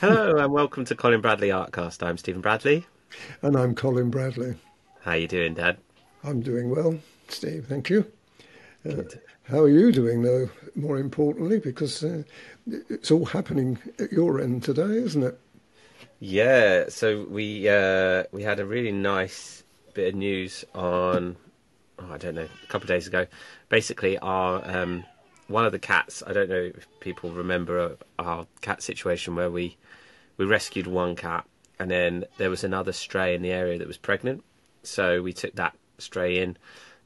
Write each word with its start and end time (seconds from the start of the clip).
Hello 0.00 0.36
and 0.36 0.52
welcome 0.52 0.84
to 0.84 0.94
Colin 0.94 1.22
Bradley 1.22 1.48
Artcast. 1.48 2.06
I'm 2.06 2.18
Stephen 2.18 2.42
Bradley. 2.42 2.84
And 3.40 3.56
I'm 3.56 3.74
Colin 3.74 4.10
Bradley. 4.10 4.56
How 5.00 5.12
are 5.12 5.16
you 5.16 5.26
doing, 5.26 5.54
Dad? 5.54 5.78
I'm 6.22 6.42
doing 6.42 6.68
well, 6.68 6.98
Steve. 7.28 7.64
Thank 7.66 7.88
you. 7.88 8.04
Uh, 8.86 9.04
how 9.44 9.60
are 9.60 9.70
you 9.70 9.92
doing, 9.92 10.20
though? 10.20 10.50
More 10.74 10.98
importantly, 10.98 11.60
because 11.60 12.04
uh, 12.04 12.24
it's 12.66 13.10
all 13.10 13.24
happening 13.24 13.78
at 13.98 14.12
your 14.12 14.38
end 14.38 14.64
today, 14.64 14.82
isn't 14.98 15.22
it? 15.22 15.40
Yeah. 16.20 16.90
So 16.90 17.26
we 17.30 17.66
uh, 17.66 18.24
we 18.32 18.42
had 18.42 18.60
a 18.60 18.66
really 18.66 18.92
nice 18.92 19.64
bit 19.94 20.08
of 20.08 20.14
news 20.14 20.62
on 20.74 21.36
oh, 21.98 22.12
I 22.12 22.18
don't 22.18 22.34
know 22.34 22.48
a 22.62 22.66
couple 22.66 22.84
of 22.84 22.88
days 22.88 23.06
ago. 23.06 23.26
Basically, 23.70 24.18
our 24.18 24.62
um, 24.68 25.04
one 25.48 25.64
of 25.64 25.72
the 25.72 25.78
cats. 25.78 26.22
I 26.26 26.34
don't 26.34 26.50
know 26.50 26.70
if 26.76 26.86
people 27.00 27.30
remember 27.30 27.96
our 28.18 28.46
cat 28.60 28.82
situation 28.82 29.36
where 29.36 29.50
we 29.50 29.78
we 30.36 30.44
rescued 30.44 30.86
one 30.86 31.16
cat 31.16 31.46
and 31.78 31.90
then 31.90 32.24
there 32.38 32.50
was 32.50 32.64
another 32.64 32.92
stray 32.92 33.34
in 33.34 33.42
the 33.42 33.50
area 33.50 33.78
that 33.78 33.86
was 33.86 33.98
pregnant. 33.98 34.44
So 34.82 35.22
we 35.22 35.32
took 35.32 35.54
that 35.56 35.76
stray 35.98 36.38
in. 36.38 36.56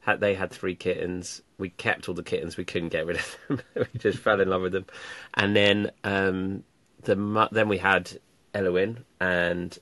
Had, 0.01 0.19
they 0.19 0.33
had 0.33 0.51
three 0.51 0.75
kittens. 0.75 1.41
We 1.57 1.69
kept 1.69 2.07
all 2.07 2.15
the 2.15 2.23
kittens. 2.23 2.57
We 2.57 2.65
couldn't 2.65 2.89
get 2.89 3.05
rid 3.05 3.17
of 3.17 3.37
them. 3.47 3.61
we 3.75 3.99
just 3.99 4.19
fell 4.19 4.39
in 4.39 4.49
love 4.49 4.61
with 4.61 4.73
them. 4.73 4.85
And 5.33 5.55
then 5.55 5.91
um, 6.03 6.63
the 7.03 7.49
then 7.51 7.67
we 7.67 7.77
had 7.77 8.19
Elowen 8.53 9.03
and 9.19 9.77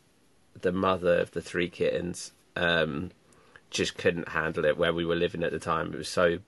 the 0.61 0.71
mother 0.71 1.19
of 1.19 1.31
the 1.31 1.41
three 1.41 1.69
kittens 1.69 2.31
um, 2.55 3.11
just 3.69 3.97
couldn't 3.97 4.29
handle 4.29 4.65
it 4.65 4.77
where 4.77 4.93
we 4.93 5.05
were 5.05 5.15
living 5.15 5.43
at 5.43 5.51
the 5.51 5.59
time. 5.59 5.93
It 5.93 5.97
was 5.97 6.09
so 6.09 6.39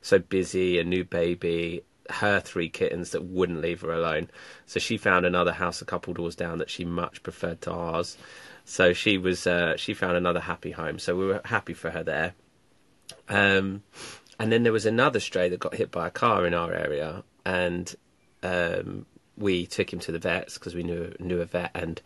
so 0.00 0.18
busy, 0.18 0.78
a 0.78 0.84
new 0.84 1.04
baby, 1.04 1.82
her 2.10 2.40
three 2.40 2.68
kittens 2.68 3.10
that 3.10 3.24
wouldn't 3.24 3.60
leave 3.60 3.80
her 3.80 3.92
alone. 3.92 4.28
So 4.66 4.80
she 4.80 4.96
found 4.96 5.26
another 5.26 5.52
house 5.52 5.82
a 5.82 5.84
couple 5.84 6.14
doors 6.14 6.36
down 6.36 6.58
that 6.58 6.70
she 6.70 6.84
much 6.84 7.22
preferred 7.22 7.60
to 7.62 7.72
ours. 7.72 8.16
So 8.64 8.92
she 8.92 9.18
was 9.18 9.46
uh, 9.46 9.76
she 9.76 9.94
found 9.94 10.16
another 10.16 10.40
happy 10.40 10.72
home. 10.72 10.98
So 10.98 11.16
we 11.16 11.26
were 11.26 11.40
happy 11.44 11.74
for 11.74 11.90
her 11.90 12.02
there. 12.02 12.34
Um, 13.28 13.82
and 14.38 14.52
then 14.52 14.62
there 14.62 14.72
was 14.72 14.86
another 14.86 15.20
stray 15.20 15.48
that 15.48 15.60
got 15.60 15.74
hit 15.74 15.90
by 15.90 16.08
a 16.08 16.10
car 16.10 16.46
in 16.46 16.54
our 16.54 16.72
area, 16.72 17.24
and 17.44 17.94
um, 18.42 19.06
we 19.36 19.66
took 19.66 19.92
him 19.92 20.00
to 20.00 20.12
the 20.12 20.18
vets 20.18 20.54
because 20.54 20.74
we 20.74 20.82
knew 20.82 21.14
knew 21.18 21.40
a 21.40 21.44
vet 21.44 21.70
and 21.74 22.02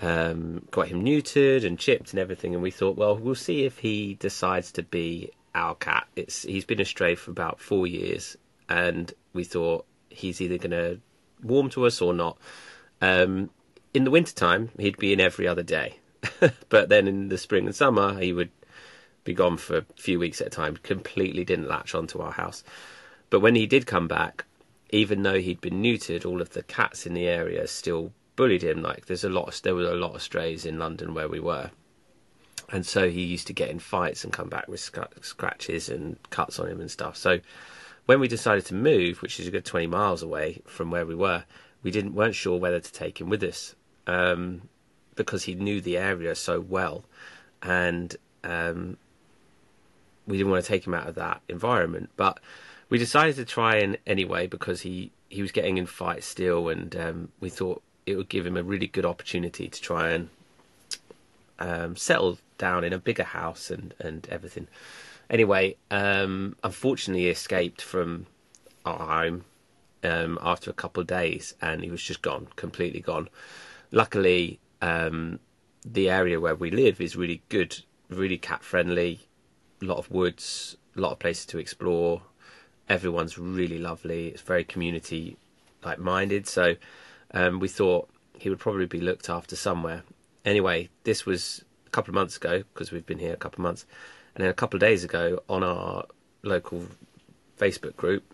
um, 0.00 0.66
got 0.70 0.88
him 0.88 1.04
neutered 1.04 1.64
and 1.64 1.78
chipped 1.78 2.12
and 2.12 2.20
everything. 2.20 2.54
And 2.54 2.62
we 2.62 2.70
thought, 2.70 2.96
well, 2.96 3.16
we'll 3.16 3.34
see 3.34 3.64
if 3.64 3.78
he 3.78 4.14
decides 4.14 4.72
to 4.72 4.82
be 4.82 5.30
our 5.54 5.74
cat. 5.74 6.06
It's 6.16 6.42
he's 6.42 6.64
been 6.64 6.80
a 6.80 6.84
stray 6.84 7.14
for 7.14 7.30
about 7.30 7.60
four 7.60 7.86
years, 7.86 8.36
and 8.72 9.12
we 9.34 9.44
thought 9.44 9.84
he's 10.08 10.40
either 10.40 10.56
going 10.56 10.70
to 10.70 10.98
warm 11.42 11.68
to 11.68 11.84
us 11.84 12.00
or 12.00 12.14
not. 12.14 12.38
Um, 13.02 13.50
in 13.92 14.04
the 14.04 14.10
wintertime, 14.10 14.70
he'd 14.78 14.96
be 14.96 15.12
in 15.12 15.20
every 15.20 15.46
other 15.46 15.62
day, 15.62 15.98
but 16.70 16.88
then 16.88 17.06
in 17.06 17.28
the 17.28 17.36
spring 17.36 17.66
and 17.66 17.76
summer, 17.76 18.18
he 18.18 18.32
would 18.32 18.50
be 19.24 19.34
gone 19.34 19.58
for 19.58 19.78
a 19.78 19.86
few 19.96 20.18
weeks 20.18 20.40
at 20.40 20.46
a 20.46 20.50
time. 20.50 20.78
Completely 20.82 21.44
didn't 21.44 21.68
latch 21.68 21.94
onto 21.94 22.20
our 22.20 22.32
house. 22.32 22.64
But 23.28 23.40
when 23.40 23.54
he 23.56 23.66
did 23.66 23.86
come 23.86 24.08
back, 24.08 24.46
even 24.88 25.22
though 25.22 25.38
he'd 25.38 25.60
been 25.60 25.82
neutered, 25.82 26.24
all 26.24 26.40
of 26.40 26.50
the 26.50 26.62
cats 26.62 27.04
in 27.06 27.12
the 27.12 27.28
area 27.28 27.66
still 27.66 28.12
bullied 28.36 28.64
him. 28.64 28.80
Like 28.80 29.04
there's 29.04 29.24
a 29.24 29.28
lot, 29.28 29.48
of, 29.48 29.62
there 29.62 29.74
were 29.74 29.84
a 29.84 29.94
lot 29.96 30.14
of 30.14 30.22
strays 30.22 30.64
in 30.64 30.78
London 30.78 31.12
where 31.12 31.28
we 31.28 31.40
were, 31.40 31.70
and 32.70 32.86
so 32.86 33.10
he 33.10 33.22
used 33.22 33.46
to 33.48 33.52
get 33.52 33.68
in 33.68 33.78
fights 33.78 34.24
and 34.24 34.32
come 34.32 34.48
back 34.48 34.66
with 34.66 34.80
sc- 34.80 35.20
scratches 35.20 35.90
and 35.90 36.16
cuts 36.30 36.58
on 36.58 36.68
him 36.68 36.80
and 36.80 36.90
stuff. 36.90 37.18
So 37.18 37.40
when 38.06 38.20
we 38.20 38.28
decided 38.28 38.66
to 38.66 38.74
move, 38.74 39.22
which 39.22 39.38
is 39.38 39.46
a 39.46 39.50
good 39.50 39.64
20 39.64 39.86
miles 39.86 40.22
away 40.22 40.60
from 40.66 40.90
where 40.90 41.06
we 41.06 41.14
were, 41.14 41.44
we 41.82 41.90
didn't 41.90 42.14
weren't 42.14 42.34
sure 42.34 42.58
whether 42.58 42.80
to 42.80 42.92
take 42.92 43.20
him 43.20 43.28
with 43.28 43.42
us 43.42 43.74
um, 44.06 44.62
because 45.14 45.44
he 45.44 45.54
knew 45.54 45.80
the 45.80 45.96
area 45.96 46.34
so 46.34 46.60
well, 46.60 47.04
and 47.62 48.16
um, 48.44 48.96
we 50.26 50.36
didn't 50.36 50.50
want 50.50 50.64
to 50.64 50.68
take 50.68 50.86
him 50.86 50.94
out 50.94 51.08
of 51.08 51.14
that 51.16 51.40
environment. 51.48 52.10
But 52.16 52.40
we 52.88 52.98
decided 52.98 53.36
to 53.36 53.44
try 53.44 53.76
and 53.76 53.98
anyway 54.06 54.46
because 54.46 54.82
he 54.82 55.10
he 55.28 55.42
was 55.42 55.52
getting 55.52 55.78
in 55.78 55.86
fights 55.86 56.26
still, 56.26 56.68
and 56.68 56.94
um, 56.96 57.28
we 57.40 57.50
thought 57.50 57.82
it 58.06 58.16
would 58.16 58.28
give 58.28 58.46
him 58.46 58.56
a 58.56 58.62
really 58.62 58.86
good 58.86 59.06
opportunity 59.06 59.68
to 59.68 59.80
try 59.80 60.10
and 60.10 60.28
um, 61.58 61.96
settle 61.96 62.38
down 62.58 62.84
in 62.84 62.92
a 62.92 62.98
bigger 62.98 63.24
house 63.24 63.70
and 63.70 63.94
and 63.98 64.28
everything. 64.30 64.68
Anyway, 65.32 65.74
um, 65.90 66.54
unfortunately, 66.62 67.22
he 67.22 67.30
escaped 67.30 67.80
from 67.80 68.26
our 68.84 68.98
home 68.98 69.44
um, 70.04 70.38
after 70.42 70.70
a 70.70 70.74
couple 70.74 71.00
of 71.00 71.06
days, 71.06 71.54
and 71.62 71.82
he 71.82 71.90
was 71.90 72.02
just 72.02 72.20
gone, 72.20 72.48
completely 72.54 73.00
gone. 73.00 73.30
Luckily, 73.90 74.60
um, 74.82 75.40
the 75.86 76.10
area 76.10 76.38
where 76.38 76.54
we 76.54 76.70
live 76.70 77.00
is 77.00 77.16
really 77.16 77.40
good, 77.48 77.82
really 78.10 78.36
cat 78.36 78.62
friendly. 78.62 79.20
A 79.80 79.86
lot 79.86 79.96
of 79.96 80.10
woods, 80.10 80.76
a 80.94 81.00
lot 81.00 81.12
of 81.12 81.18
places 81.18 81.46
to 81.46 81.58
explore. 81.58 82.20
Everyone's 82.90 83.38
really 83.38 83.78
lovely. 83.78 84.28
It's 84.28 84.42
very 84.42 84.64
community 84.64 85.38
like 85.82 85.98
minded. 85.98 86.46
So 86.46 86.76
um, 87.32 87.58
we 87.58 87.68
thought 87.68 88.10
he 88.38 88.50
would 88.50 88.58
probably 88.58 88.86
be 88.86 89.00
looked 89.00 89.30
after 89.30 89.56
somewhere. 89.56 90.02
Anyway, 90.44 90.90
this 91.04 91.24
was 91.24 91.64
a 91.86 91.90
couple 91.90 92.10
of 92.10 92.16
months 92.16 92.36
ago 92.36 92.64
because 92.74 92.92
we've 92.92 93.06
been 93.06 93.18
here 93.18 93.32
a 93.32 93.38
couple 93.38 93.60
of 93.60 93.62
months 93.62 93.86
and 94.34 94.44
then 94.44 94.50
a 94.50 94.54
couple 94.54 94.76
of 94.76 94.80
days 94.80 95.04
ago, 95.04 95.42
on 95.48 95.62
our 95.62 96.06
local 96.42 96.86
Facebook 97.58 97.96
group, 97.96 98.24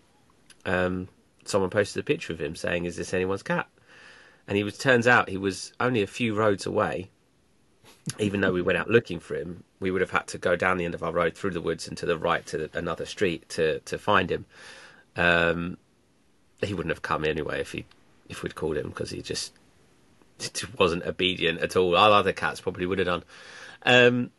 um, 0.65 1.07
someone 1.45 1.69
posted 1.69 1.99
a 2.01 2.03
picture 2.03 2.33
of 2.33 2.39
him 2.39 2.55
saying, 2.55 2.85
"Is 2.85 2.95
this 2.95 3.13
anyone's 3.13 3.43
cat?" 3.43 3.67
And 4.47 4.57
he 4.57 4.63
was. 4.63 4.77
Turns 4.77 5.07
out 5.07 5.29
he 5.29 5.37
was 5.37 5.73
only 5.79 6.01
a 6.01 6.07
few 6.07 6.35
roads 6.35 6.65
away. 6.65 7.09
Even 8.17 8.41
though 8.41 8.51
we 8.51 8.61
went 8.61 8.77
out 8.77 8.89
looking 8.89 9.19
for 9.19 9.35
him, 9.35 9.63
we 9.79 9.91
would 9.91 10.01
have 10.01 10.11
had 10.11 10.27
to 10.27 10.37
go 10.37 10.55
down 10.55 10.77
the 10.77 10.85
end 10.85 10.93
of 10.93 11.03
our 11.03 11.11
road 11.11 11.35
through 11.35 11.51
the 11.51 11.61
woods 11.61 11.87
and 11.87 11.97
to 11.97 12.05
the 12.05 12.17
right 12.17 12.45
to 12.47 12.69
another 12.73 13.05
street 13.05 13.47
to 13.49 13.79
to 13.79 13.97
find 13.97 14.31
him. 14.31 14.45
Um, 15.15 15.77
he 16.61 16.73
wouldn't 16.73 16.91
have 16.91 17.01
come 17.01 17.25
anyway 17.25 17.61
if 17.61 17.71
he 17.71 17.85
if 18.29 18.43
we'd 18.43 18.55
called 18.55 18.77
him 18.77 18.89
because 18.89 19.09
he 19.09 19.21
just, 19.21 19.53
just 20.39 20.77
wasn't 20.77 21.03
obedient 21.03 21.59
at 21.59 21.75
all. 21.75 21.95
Our 21.97 22.11
other 22.11 22.33
cats 22.33 22.61
probably 22.61 22.85
would 22.85 22.99
have 22.99 23.07
done. 23.07 23.23
Um, 23.83 24.31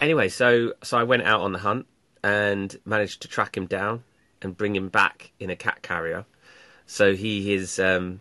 anyway, 0.00 0.28
so 0.28 0.74
so 0.82 0.98
I 0.98 1.02
went 1.02 1.22
out 1.22 1.40
on 1.40 1.52
the 1.52 1.58
hunt 1.58 1.86
and 2.22 2.76
managed 2.84 3.22
to 3.22 3.28
track 3.28 3.56
him 3.56 3.66
down 3.66 4.04
and 4.40 4.56
bring 4.56 4.74
him 4.74 4.88
back 4.88 5.32
in 5.40 5.50
a 5.50 5.56
cat 5.56 5.82
carrier. 5.82 6.24
So 6.86 7.14
he 7.14 7.54
is 7.54 7.78
um, 7.78 8.20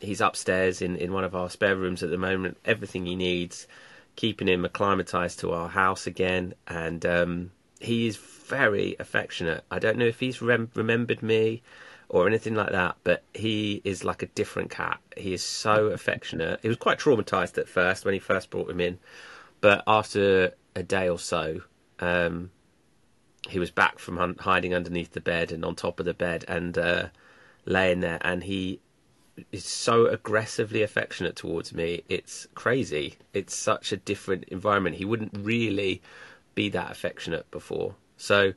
he's 0.00 0.20
upstairs 0.20 0.82
in, 0.82 0.96
in 0.96 1.12
one 1.12 1.24
of 1.24 1.34
our 1.34 1.50
spare 1.50 1.76
rooms 1.76 2.02
at 2.02 2.10
the 2.10 2.18
moment. 2.18 2.58
Everything 2.64 3.06
he 3.06 3.16
needs, 3.16 3.66
keeping 4.16 4.48
him 4.48 4.64
acclimatized 4.64 5.40
to 5.40 5.52
our 5.52 5.68
house 5.68 6.06
again, 6.06 6.54
and 6.66 7.04
um, 7.06 7.50
he 7.80 8.06
is 8.06 8.16
very 8.16 8.96
affectionate. 8.98 9.64
I 9.70 9.78
don't 9.78 9.98
know 9.98 10.06
if 10.06 10.20
he's 10.20 10.42
rem- 10.42 10.70
remembered 10.74 11.22
me 11.22 11.62
or 12.08 12.26
anything 12.26 12.54
like 12.54 12.70
that, 12.70 12.96
but 13.02 13.22
he 13.32 13.80
is 13.84 14.04
like 14.04 14.22
a 14.22 14.26
different 14.26 14.70
cat. 14.70 15.00
He 15.16 15.32
is 15.32 15.42
so 15.42 15.86
affectionate. 15.86 16.60
He 16.62 16.68
was 16.68 16.76
quite 16.76 16.98
traumatized 16.98 17.58
at 17.58 17.68
first 17.68 18.04
when 18.04 18.14
he 18.14 18.20
first 18.20 18.50
brought 18.50 18.70
him 18.70 18.80
in, 18.80 18.98
but 19.60 19.82
after 19.86 20.54
a 20.74 20.82
day 20.82 21.08
or 21.08 21.18
so, 21.18 21.62
um, 22.00 22.50
he 23.48 23.58
was 23.58 23.70
back 23.70 23.98
from 23.98 24.36
hiding 24.38 24.74
underneath 24.74 25.12
the 25.12 25.20
bed 25.20 25.52
and 25.52 25.64
on 25.64 25.74
top 25.74 26.00
of 26.00 26.06
the 26.06 26.14
bed 26.14 26.44
and 26.48 26.76
uh, 26.78 27.08
laying 27.66 28.00
there, 28.00 28.18
and 28.22 28.44
he 28.44 28.80
is 29.52 29.64
so 29.64 30.06
aggressively 30.06 30.82
affectionate 30.82 31.36
towards 31.36 31.74
me. 31.74 32.02
It's 32.08 32.46
crazy. 32.54 33.16
It's 33.32 33.54
such 33.54 33.92
a 33.92 33.96
different 33.96 34.44
environment. 34.44 34.96
He 34.96 35.04
wouldn't 35.04 35.36
really 35.36 36.02
be 36.54 36.68
that 36.70 36.90
affectionate 36.90 37.50
before. 37.50 37.96
So, 38.16 38.54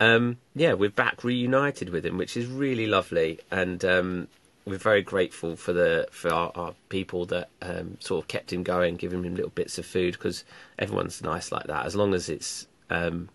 um, 0.00 0.38
yeah, 0.54 0.72
we're 0.72 0.90
back 0.90 1.22
reunited 1.24 1.90
with 1.90 2.04
him, 2.04 2.18
which 2.18 2.36
is 2.36 2.46
really 2.46 2.86
lovely, 2.86 3.40
and 3.50 3.84
um, 3.84 4.28
we're 4.64 4.78
very 4.78 5.02
grateful 5.02 5.56
for 5.56 5.72
the 5.72 6.06
for 6.10 6.32
our, 6.32 6.52
our 6.54 6.74
people 6.88 7.26
that 7.26 7.48
um, 7.62 7.96
sort 8.00 8.22
of 8.22 8.28
kept 8.28 8.52
him 8.52 8.62
going, 8.62 8.96
giving 8.96 9.24
him 9.24 9.34
little 9.34 9.50
bits 9.50 9.78
of 9.78 9.86
food 9.86 10.12
because 10.12 10.44
everyone's 10.78 11.22
nice 11.22 11.50
like 11.50 11.66
that. 11.66 11.86
As 11.86 11.96
long 11.96 12.14
as 12.14 12.28
it's 12.28 12.66
um, 12.90 13.28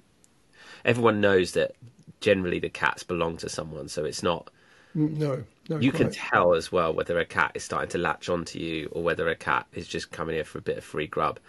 everyone 0.84 1.22
knows 1.22 1.54
that 1.54 1.76
generally 2.22 2.60
the 2.60 2.70
cats 2.70 3.04
belong 3.04 3.38
to 3.38 3.50
someone, 3.50 3.88
so 3.88 4.06
it's 4.06 4.24
not. 4.24 4.50
Mm, 4.96 5.18
no, 5.18 5.44
no 5.70 5.80
you 5.80 5.92
quite. 5.92 6.04
can 6.04 6.12
tell 6.12 6.54
as 6.54 6.72
well 6.72 6.94
whether 6.94 7.20
a 7.20 7.26
cat 7.26 7.52
is 7.56 7.64
starting 7.64 7.90
to 7.90 7.98
latch 7.98 8.30
onto 8.30 8.60
you 8.60 8.90
or 8.94 9.04
whether 9.04 9.28
a 9.28 9.36
cat 9.36 9.68
is 9.74 9.88
just 9.88 10.12
coming 10.12 10.36
here 10.36 10.46
for 10.46 10.60
a 10.60 10.62
bit 10.62 10.78
of 10.78 10.84
free 10.84 11.08
grub. 11.08 11.40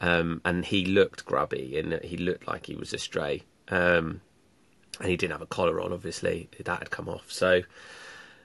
Um, 0.00 0.40
and 0.44 0.64
he 0.64 0.84
looked 0.84 1.24
grubby 1.24 1.78
and 1.78 2.02
he 2.02 2.16
looked 2.16 2.48
like 2.48 2.66
he 2.66 2.74
was 2.74 2.92
a 2.92 2.98
stray. 2.98 3.44
Um, 3.68 4.20
and 5.00 5.08
he 5.08 5.16
didn't 5.16 5.32
have 5.32 5.42
a 5.42 5.46
collar 5.46 5.80
on, 5.80 5.92
obviously. 5.92 6.48
That 6.62 6.80
had 6.80 6.90
come 6.90 7.08
off. 7.08 7.30
So, 7.30 7.62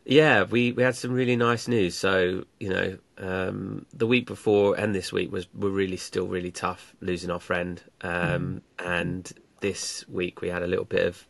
yeah, 0.08 0.44
we, 0.44 0.72
we 0.72 0.84
had 0.84 0.96
some 0.96 1.12
really 1.12 1.36
nice 1.36 1.68
news. 1.68 1.96
So 1.96 2.46
you 2.60 2.70
know, 2.70 2.98
um, 3.18 3.86
the 3.94 4.08
week 4.08 4.26
before 4.26 4.80
and 4.80 4.96
this 4.96 5.12
week 5.12 5.32
was 5.32 5.48
were 5.54 5.70
really 5.70 5.98
still 5.98 6.28
really 6.28 6.52
tough 6.52 6.96
losing 7.02 7.30
our 7.30 7.42
friend. 7.42 7.82
Um, 8.02 8.62
mm. 8.80 8.86
And 8.86 9.34
this 9.60 10.08
week 10.08 10.42
we 10.42 10.48
had 10.48 10.64
a 10.64 10.68
little 10.68 10.86
bit 10.86 11.06
of 11.06 11.28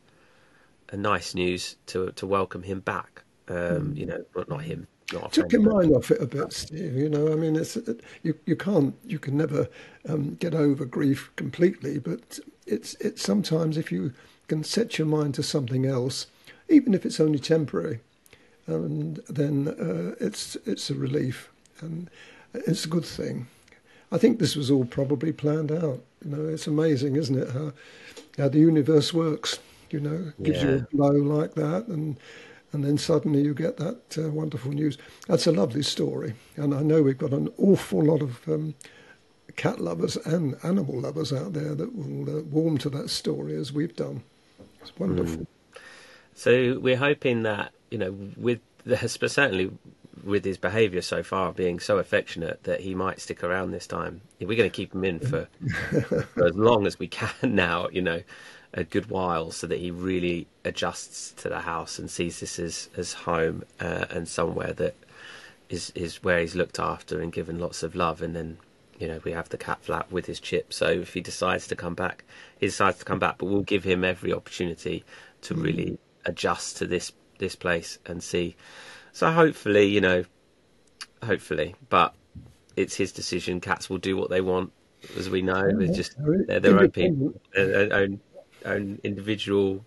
a 0.89 0.97
nice 0.97 1.33
news 1.33 1.75
to 1.88 2.12
to 2.12 2.27
welcome 2.27 2.62
him 2.62 2.81
back. 2.81 3.24
Um, 3.47 3.56
mm. 3.56 3.97
You 3.97 4.06
know, 4.06 4.24
not, 4.35 4.50
not 4.50 4.62
him, 4.62 4.88
took 5.31 5.51
your 5.51 5.62
mind 5.62 5.95
off 5.95 6.12
it 6.12 6.21
a 6.21 6.27
bit, 6.27 6.53
Steve. 6.53 6.95
You 6.95 7.09
know, 7.09 7.31
I 7.31 7.35
mean, 7.35 7.56
it's 7.56 7.77
you 8.21 8.38
you 8.45 8.56
can't 8.56 8.94
you 9.06 9.18
can 9.18 9.38
never 9.38 9.68
um, 10.07 10.35
get 10.35 10.53
over 10.53 10.85
grief 10.85 11.31
completely, 11.35 11.97
but 11.97 12.39
it's 12.68 12.95
it's 13.00 13.23
sometimes 13.23 13.75
if 13.75 13.91
you 13.91 14.13
can 14.47 14.63
set 14.63 15.00
your 15.00 15.07
mind 15.07 15.33
to 15.35 15.44
something 15.44 15.85
else, 15.85 16.27
even 16.69 16.94
if 16.94 17.06
it's 17.06 17.19
only 17.19 17.39
temporary, 17.39 18.01
and 18.68 19.18
then 19.30 19.69
uh, 19.69 20.16
it's 20.19 20.56
it's 20.66 20.90
a 20.90 20.96
relief 20.96 21.50
and 21.81 22.10
it's 22.54 22.86
a 22.86 22.90
good 22.90 23.06
thing. 23.06 23.48
I 24.12 24.18
think 24.18 24.40
this 24.40 24.56
was 24.56 24.72
all 24.72 24.86
probably 24.86 25.34
planned 25.34 25.72
out. 25.72 26.02
You 26.24 26.31
know, 26.31 26.48
it's 26.48 26.68
amazing, 26.68 27.16
isn't 27.16 27.38
it, 27.38 27.52
how 27.52 27.74
how 28.38 28.50
the 28.50 28.60
universe 28.60 29.14
works. 29.14 29.60
You 29.90 30.02
know, 30.02 30.34
gives 30.44 30.64
yeah. 30.64 30.69
you 30.69 30.88
a 30.92 30.96
blow 30.96 31.12
like 31.12 31.56
that, 31.56 31.88
and 31.88 32.18
and 32.74 32.84
then 32.84 32.98
suddenly 32.98 33.42
you 33.42 33.54
get 33.54 33.78
that 33.78 34.18
uh, 34.18 34.30
wonderful 34.30 34.72
news. 34.72 34.98
That's 35.28 35.48
a 35.48 35.52
lovely 35.52 35.84
story, 35.84 36.34
and 36.58 36.74
I 36.74 36.81
know 36.81 37.02
we've 37.02 37.18
got 37.18 37.31
an 37.31 37.50
awful 37.58 38.04
lot 38.04 38.22
of 38.22 38.48
um, 38.48 38.75
cat 39.56 39.80
lovers 39.80 40.18
and 40.18 40.58
animal 40.64 41.00
lovers 41.00 41.31
out 41.31 41.54
there 41.54 41.74
that 41.74 41.96
will 41.96 42.40
uh, 42.40 42.42
warm 42.44 42.78
to 42.80 42.90
that 42.90 43.10
story 43.10 43.56
as 43.56 43.72
we've 43.72 43.96
done. 43.96 44.24
It's 44.81 44.98
wonderful. 44.98 45.38
Mm. 45.38 45.48
So 46.36 46.80
we're 46.80 46.98
hoping 46.98 47.44
that 47.44 47.72
you 47.89 47.98
know, 47.98 48.16
with 48.36 48.60
the, 48.86 48.98
certainly 49.07 49.72
with 50.24 50.44
his 50.44 50.57
behaviour 50.57 51.01
so 51.01 51.22
far 51.22 51.54
being 51.54 51.80
so 51.80 52.00
affectionate 52.00 52.63
that 52.63 52.81
he 52.81 52.95
might 52.95 53.22
stick 53.22 53.44
around 53.44 53.72
this 53.72 53.88
time. 53.88 54.22
We're 54.39 54.57
going 54.57 54.69
to 54.69 54.75
keep 54.75 54.94
him 54.94 55.04
in 55.04 55.19
for, 55.19 55.48
for 56.34 56.45
as 56.45 56.56
long 56.56 56.88
as 56.88 56.98
we 57.00 57.07
can 57.07 57.31
now. 57.44 57.88
You 57.92 58.01
know 58.01 58.22
a 58.74 58.84
good 58.84 59.10
while 59.10 59.51
so 59.51 59.68
that 59.68 59.80
he 59.80 59.92
really 59.92 60.48
adjusts 60.66 61.31
to 61.31 61.50
the 61.50 61.62
house 61.62 61.98
and 62.00 62.10
sees 62.10 62.39
this 62.39 62.60
as 62.60 62.89
as 62.98 63.13
home 63.13 63.63
uh, 63.80 64.06
and 64.10 64.28
somewhere 64.28 64.74
that 64.74 64.95
is 65.69 65.92
is 65.95 66.24
where 66.24 66.40
he's 66.40 66.56
looked 66.56 66.80
after 66.80 67.22
and 67.22 67.31
given 67.31 67.60
lots 67.60 67.83
of 67.83 67.95
love 67.95 68.22
and 68.22 68.36
then 68.36 68.57
you 69.00 69.07
know 69.07 69.19
we 69.24 69.31
have 69.31 69.50
the 69.50 69.57
cat 69.57 69.80
flap 69.81 70.12
with 70.12 70.25
his 70.25 70.40
chip 70.40 70.74
so 70.74 70.88
if 70.88 71.13
he 71.13 71.22
decides 71.22 71.68
to 71.68 71.75
come 71.75 71.95
back 71.95 72.24
he 72.60 72.66
decides 72.66 73.00
to 73.00 73.06
come 73.06 73.19
back 73.19 73.38
but 73.38 73.45
we'll 73.48 73.62
give 73.62 73.83
him 73.83 74.04
every 74.04 74.33
opportunity 74.33 75.04
to 75.42 75.56
really 75.56 75.98
adjust 76.25 76.78
to 76.78 76.86
this 76.86 77.12
this 77.39 77.56
place 77.56 78.00
and 78.06 78.24
see 78.24 78.56
so 79.12 79.31
hopefully 79.31 79.86
you 79.86 80.01
know 80.01 80.24
hopefully 81.24 81.75
but 81.89 82.13
it's 82.75 82.95
his 82.95 83.12
decision 83.12 83.60
cats 83.60 83.89
will 83.89 83.98
do 83.98 84.16
what 84.16 84.30
they 84.30 84.42
want 84.42 84.72
as 85.18 85.30
we 85.30 85.42
know 85.42 85.72
they're 85.78 85.94
just 85.94 86.16
they're 86.48 86.60
their 86.60 86.80
own 86.80 86.92
people 86.92 87.34
their 87.54 87.94
own 87.94 88.19
own 88.66 89.00
individual, 89.04 89.86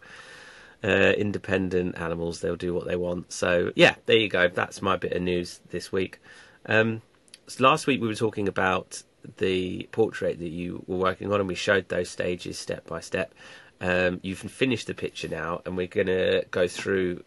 uh, 0.83 1.13
independent 1.17 1.99
animals. 1.99 2.41
They'll 2.41 2.57
do 2.57 2.75
what 2.75 2.87
they 2.87 2.97
want. 2.97 3.33
So 3.33 3.73
yeah, 3.77 3.95
there 4.07 4.17
you 4.17 4.29
go. 4.29 4.49
That's 4.49 4.83
my 4.83 4.97
bit 4.97 5.13
of 5.13 5.23
news 5.23 5.61
this 5.71 5.93
week. 5.93 6.21
Um, 6.67 7.03
so 7.47 7.65
last 7.65 7.87
week 7.87 8.01
we 8.01 8.09
were 8.09 8.15
talking 8.15 8.49
about 8.49 9.03
the 9.37 9.89
portrait 9.93 10.39
that 10.39 10.49
you 10.49 10.83
were 10.87 10.97
working 10.97 11.33
on, 11.33 11.41
and 11.41 11.49
we 11.49 11.55
showed 11.55 11.89
those 11.89 12.09
stages 12.09 12.59
step 12.59 12.87
by 12.87 13.01
step. 13.01 13.35
Um, 13.81 14.21
you've 14.23 14.39
finished 14.39 14.87
the 14.87 14.95
picture 14.95 15.29
now, 15.29 15.63
and 15.65 15.77
we're 15.77 15.87
going 15.87 16.07
to 16.07 16.45
go 16.51 16.69
through 16.69 17.25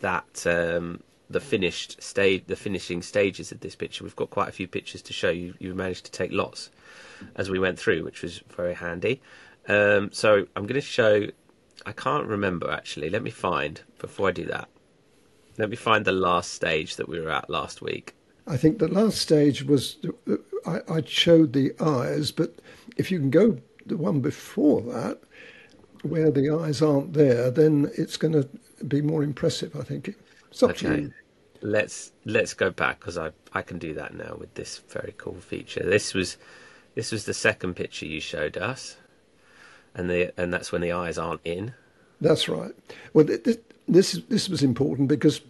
that 0.00 0.46
um, 0.46 1.02
the 1.30 1.40
finished 1.40 2.02
stage, 2.02 2.44
the 2.46 2.56
finishing 2.56 3.02
stages 3.02 3.52
of 3.52 3.60
this 3.60 3.74
picture. 3.74 4.04
We've 4.04 4.16
got 4.16 4.30
quite 4.30 4.48
a 4.48 4.52
few 4.52 4.68
pictures 4.68 5.02
to 5.02 5.12
show 5.12 5.30
you. 5.30 5.54
You 5.58 5.74
managed 5.74 6.04
to 6.06 6.10
take 6.10 6.32
lots 6.32 6.70
as 7.36 7.50
we 7.50 7.58
went 7.58 7.78
through, 7.78 8.04
which 8.04 8.22
was 8.22 8.42
very 8.56 8.74
handy. 8.74 9.20
Um, 9.68 10.10
so 10.12 10.46
I'm 10.56 10.64
going 10.64 10.74
to 10.74 10.80
show. 10.80 11.26
I 11.86 11.92
can't 11.92 12.26
remember 12.26 12.70
actually. 12.70 13.10
Let 13.10 13.22
me 13.22 13.30
find 13.30 13.80
before 13.98 14.28
I 14.28 14.32
do 14.32 14.46
that. 14.46 14.68
Let 15.58 15.70
me 15.70 15.76
find 15.76 16.04
the 16.04 16.12
last 16.12 16.52
stage 16.52 16.96
that 16.96 17.08
we 17.08 17.20
were 17.20 17.30
at 17.30 17.50
last 17.50 17.82
week. 17.82 18.14
I 18.46 18.56
think 18.56 18.78
the 18.78 18.88
last 18.88 19.18
stage 19.18 19.64
was 19.64 19.98
I, 20.66 20.80
I 20.88 21.02
showed 21.04 21.52
the 21.52 21.72
eyes, 21.80 22.30
but 22.30 22.54
if 22.96 23.10
you 23.10 23.18
can 23.18 23.30
go 23.30 23.58
the 23.84 23.96
one 23.96 24.20
before 24.20 24.80
that, 24.82 25.20
where 26.02 26.30
the 26.30 26.50
eyes 26.50 26.80
aren't 26.80 27.12
there, 27.12 27.50
then 27.50 27.90
it's 27.96 28.16
going 28.16 28.32
to 28.32 28.48
be 28.86 29.02
more 29.02 29.22
impressive. 29.22 29.74
I 29.76 29.82
think. 29.82 30.14
It's 30.50 30.62
up 30.62 30.70
okay. 30.70 30.86
to 30.88 31.00
you. 31.02 31.12
Let's 31.60 32.12
let's 32.24 32.54
go 32.54 32.70
back 32.70 33.00
because 33.00 33.18
I 33.18 33.32
I 33.52 33.62
can 33.62 33.78
do 33.78 33.94
that 33.94 34.14
now 34.14 34.36
with 34.38 34.54
this 34.54 34.78
very 34.88 35.14
cool 35.18 35.34
feature. 35.34 35.82
This 35.84 36.14
was 36.14 36.36
this 36.94 37.12
was 37.12 37.24
the 37.24 37.34
second 37.34 37.74
picture 37.74 38.06
you 38.06 38.20
showed 38.20 38.56
us 38.56 38.96
and 39.98 40.08
the 40.08 40.32
and 40.40 40.52
that's 40.54 40.72
when 40.72 40.80
the 40.80 40.92
eyes 40.92 41.18
aren't 41.18 41.40
in. 41.44 41.74
That's 42.20 42.48
right. 42.48 42.72
Well, 43.12 43.24
this 43.24 43.58
this, 43.86 44.12
this 44.28 44.48
was 44.48 44.62
important 44.62 45.08
because 45.08 45.40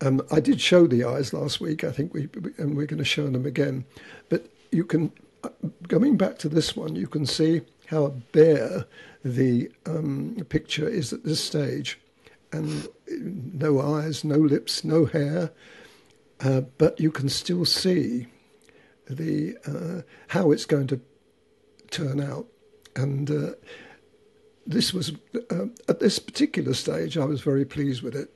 um, 0.00 0.22
I 0.30 0.40
did 0.40 0.60
show 0.60 0.86
the 0.86 1.04
eyes 1.04 1.32
last 1.32 1.60
week. 1.60 1.84
I 1.84 1.92
think 1.92 2.12
we 2.14 2.28
and 2.58 2.76
we're 2.76 2.86
going 2.86 2.98
to 2.98 3.04
show 3.04 3.28
them 3.28 3.46
again. 3.46 3.84
But 4.28 4.46
you 4.72 4.84
can 4.84 5.12
uh, 5.44 5.50
going 5.86 6.16
back 6.16 6.38
to 6.38 6.48
this 6.48 6.74
one, 6.74 6.96
you 6.96 7.06
can 7.06 7.26
see 7.26 7.60
how 7.86 8.08
bare 8.32 8.86
the 9.24 9.70
um, 9.86 10.36
picture 10.48 10.88
is 10.88 11.12
at 11.12 11.24
this 11.24 11.42
stage, 11.42 11.98
and 12.54 12.88
no 13.08 13.80
eyes, 13.80 14.24
no 14.24 14.36
lips, 14.36 14.84
no 14.84 15.04
hair. 15.06 15.50
Uh, 16.40 16.62
but 16.78 16.98
you 17.00 17.10
can 17.10 17.28
still 17.28 17.64
see 17.64 18.26
the 19.08 19.56
uh, 19.66 20.02
how 20.28 20.50
it's 20.50 20.66
going 20.66 20.86
to 20.88 21.00
turn 21.90 22.20
out 22.20 22.46
and 22.96 23.30
uh, 23.30 23.52
this 24.66 24.94
was 24.94 25.12
uh, 25.50 25.66
at 25.88 26.00
this 26.00 26.18
particular 26.18 26.74
stage, 26.74 27.18
I 27.18 27.24
was 27.24 27.40
very 27.40 27.64
pleased 27.64 28.02
with 28.02 28.14
it. 28.14 28.30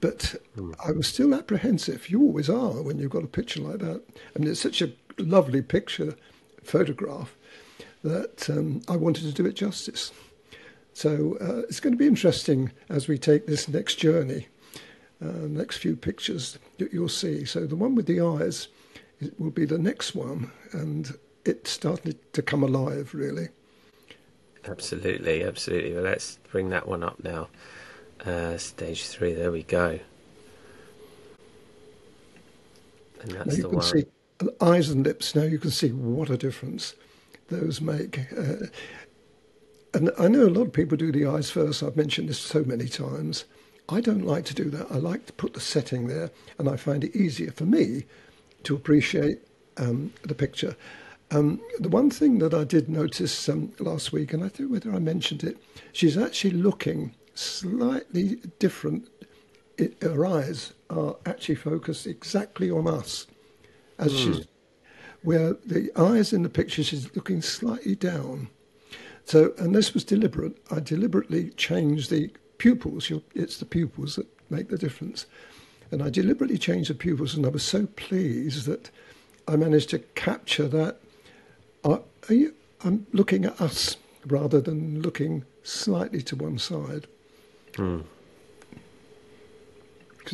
But 0.00 0.36
mm. 0.56 0.74
I 0.84 0.92
was 0.92 1.06
still 1.06 1.34
apprehensive. 1.34 2.08
You 2.08 2.22
always 2.22 2.48
are 2.48 2.82
when 2.82 2.98
you've 2.98 3.10
got 3.10 3.24
a 3.24 3.28
picture 3.28 3.60
like 3.60 3.78
that. 3.78 4.02
I 4.34 4.38
mean, 4.38 4.50
it's 4.50 4.60
such 4.60 4.82
a 4.82 4.92
lovely 5.18 5.62
picture, 5.62 6.14
photograph, 6.62 7.34
that 8.04 8.48
um, 8.50 8.82
I 8.88 8.96
wanted 8.96 9.24
to 9.24 9.32
do 9.32 9.46
it 9.46 9.54
justice. 9.54 10.12
So 10.98 11.38
uh, 11.40 11.58
it's 11.68 11.78
going 11.78 11.92
to 11.92 11.96
be 11.96 12.08
interesting 12.08 12.72
as 12.88 13.06
we 13.06 13.18
take 13.18 13.46
this 13.46 13.68
next 13.68 14.00
journey, 14.00 14.48
uh, 15.24 15.46
next 15.46 15.76
few 15.76 15.94
pictures 15.94 16.58
that 16.78 16.92
you'll 16.92 17.08
see. 17.08 17.44
So 17.44 17.66
the 17.66 17.76
one 17.76 17.94
with 17.94 18.06
the 18.06 18.20
eyes 18.20 18.66
will 19.38 19.52
be 19.52 19.64
the 19.64 19.78
next 19.78 20.16
one, 20.16 20.50
and 20.72 21.16
it 21.44 21.68
started 21.68 22.16
to 22.32 22.42
come 22.42 22.64
alive, 22.64 23.14
really. 23.14 23.46
Absolutely, 24.66 25.44
absolutely. 25.44 25.94
Well, 25.94 26.02
let's 26.02 26.40
bring 26.50 26.70
that 26.70 26.88
one 26.88 27.04
up 27.04 27.22
now. 27.22 27.46
Uh, 28.26 28.58
stage 28.58 29.06
three, 29.06 29.34
there 29.34 29.52
we 29.52 29.62
go. 29.62 30.00
And 33.20 33.30
that's 33.30 33.46
now 33.46 33.54
you 33.54 33.62
the 33.62 33.68
can 33.68 33.78
one. 33.78 33.86
see 33.86 34.04
eyes 34.60 34.90
and 34.90 35.06
lips. 35.06 35.36
Now 35.36 35.44
you 35.44 35.60
can 35.60 35.70
see 35.70 35.92
what 35.92 36.28
a 36.28 36.36
difference 36.36 36.94
those 37.50 37.80
make. 37.80 38.18
Uh, 38.36 38.66
and 39.94 40.10
I 40.18 40.28
know 40.28 40.46
a 40.46 40.50
lot 40.50 40.66
of 40.66 40.72
people 40.72 40.96
do 40.96 41.12
the 41.12 41.26
eyes 41.26 41.50
first. 41.50 41.82
I've 41.82 41.96
mentioned 41.96 42.28
this 42.28 42.38
so 42.38 42.62
many 42.62 42.88
times. 42.88 43.44
I 43.88 44.00
don't 44.00 44.26
like 44.26 44.44
to 44.46 44.54
do 44.54 44.64
that. 44.70 44.86
I 44.90 44.96
like 44.96 45.26
to 45.26 45.32
put 45.32 45.54
the 45.54 45.60
setting 45.60 46.08
there, 46.08 46.30
and 46.58 46.68
I 46.68 46.76
find 46.76 47.04
it 47.04 47.16
easier 47.16 47.50
for 47.52 47.64
me 47.64 48.04
to 48.64 48.74
appreciate 48.74 49.40
um, 49.78 50.12
the 50.22 50.34
picture. 50.34 50.76
Um, 51.30 51.60
the 51.78 51.88
one 51.88 52.10
thing 52.10 52.38
that 52.38 52.54
I 52.54 52.64
did 52.64 52.88
notice 52.88 53.48
um, 53.48 53.72
last 53.78 54.12
week, 54.12 54.32
and 54.32 54.42
I 54.42 54.48
don't 54.48 54.60
know 54.60 54.72
whether 54.72 54.92
I 54.92 54.98
mentioned 54.98 55.44
it, 55.44 55.56
she's 55.92 56.18
actually 56.18 56.52
looking 56.52 57.14
slightly 57.34 58.40
different. 58.58 59.08
It, 59.78 60.02
her 60.02 60.26
eyes 60.26 60.72
are 60.90 61.16
actually 61.24 61.54
focused 61.54 62.06
exactly 62.06 62.70
on 62.70 62.86
us, 62.86 63.26
as 63.98 64.12
mm. 64.12 64.24
she's 64.24 64.46
where 65.22 65.54
the 65.66 65.90
eyes 65.96 66.32
in 66.32 66.42
the 66.42 66.48
picture 66.48 66.82
she's 66.82 67.14
looking 67.16 67.42
slightly 67.42 67.94
down. 67.94 68.48
So, 69.28 69.52
and 69.58 69.74
this 69.74 69.92
was 69.92 70.04
deliberate. 70.04 70.56
I 70.70 70.80
deliberately 70.80 71.50
changed 71.50 72.08
the 72.08 72.30
pupils. 72.56 73.12
It's 73.34 73.58
the 73.58 73.66
pupils 73.66 74.16
that 74.16 74.26
make 74.48 74.70
the 74.70 74.78
difference, 74.78 75.26
and 75.90 76.02
I 76.02 76.08
deliberately 76.08 76.56
changed 76.56 76.88
the 76.88 76.94
pupils, 76.94 77.34
and 77.34 77.44
I 77.44 77.50
was 77.50 77.62
so 77.62 77.84
pleased 77.96 78.64
that 78.64 78.90
I 79.46 79.56
managed 79.56 79.90
to 79.90 79.98
capture 79.98 80.66
that 80.68 80.98
you, 82.30 82.54
I'm 82.82 83.06
looking 83.12 83.44
at 83.44 83.60
us 83.60 83.98
rather 84.26 84.62
than 84.62 85.02
looking 85.02 85.44
slightly 85.62 86.22
to 86.22 86.36
one 86.36 86.56
side. 86.58 87.06
Hmm. 87.76 88.00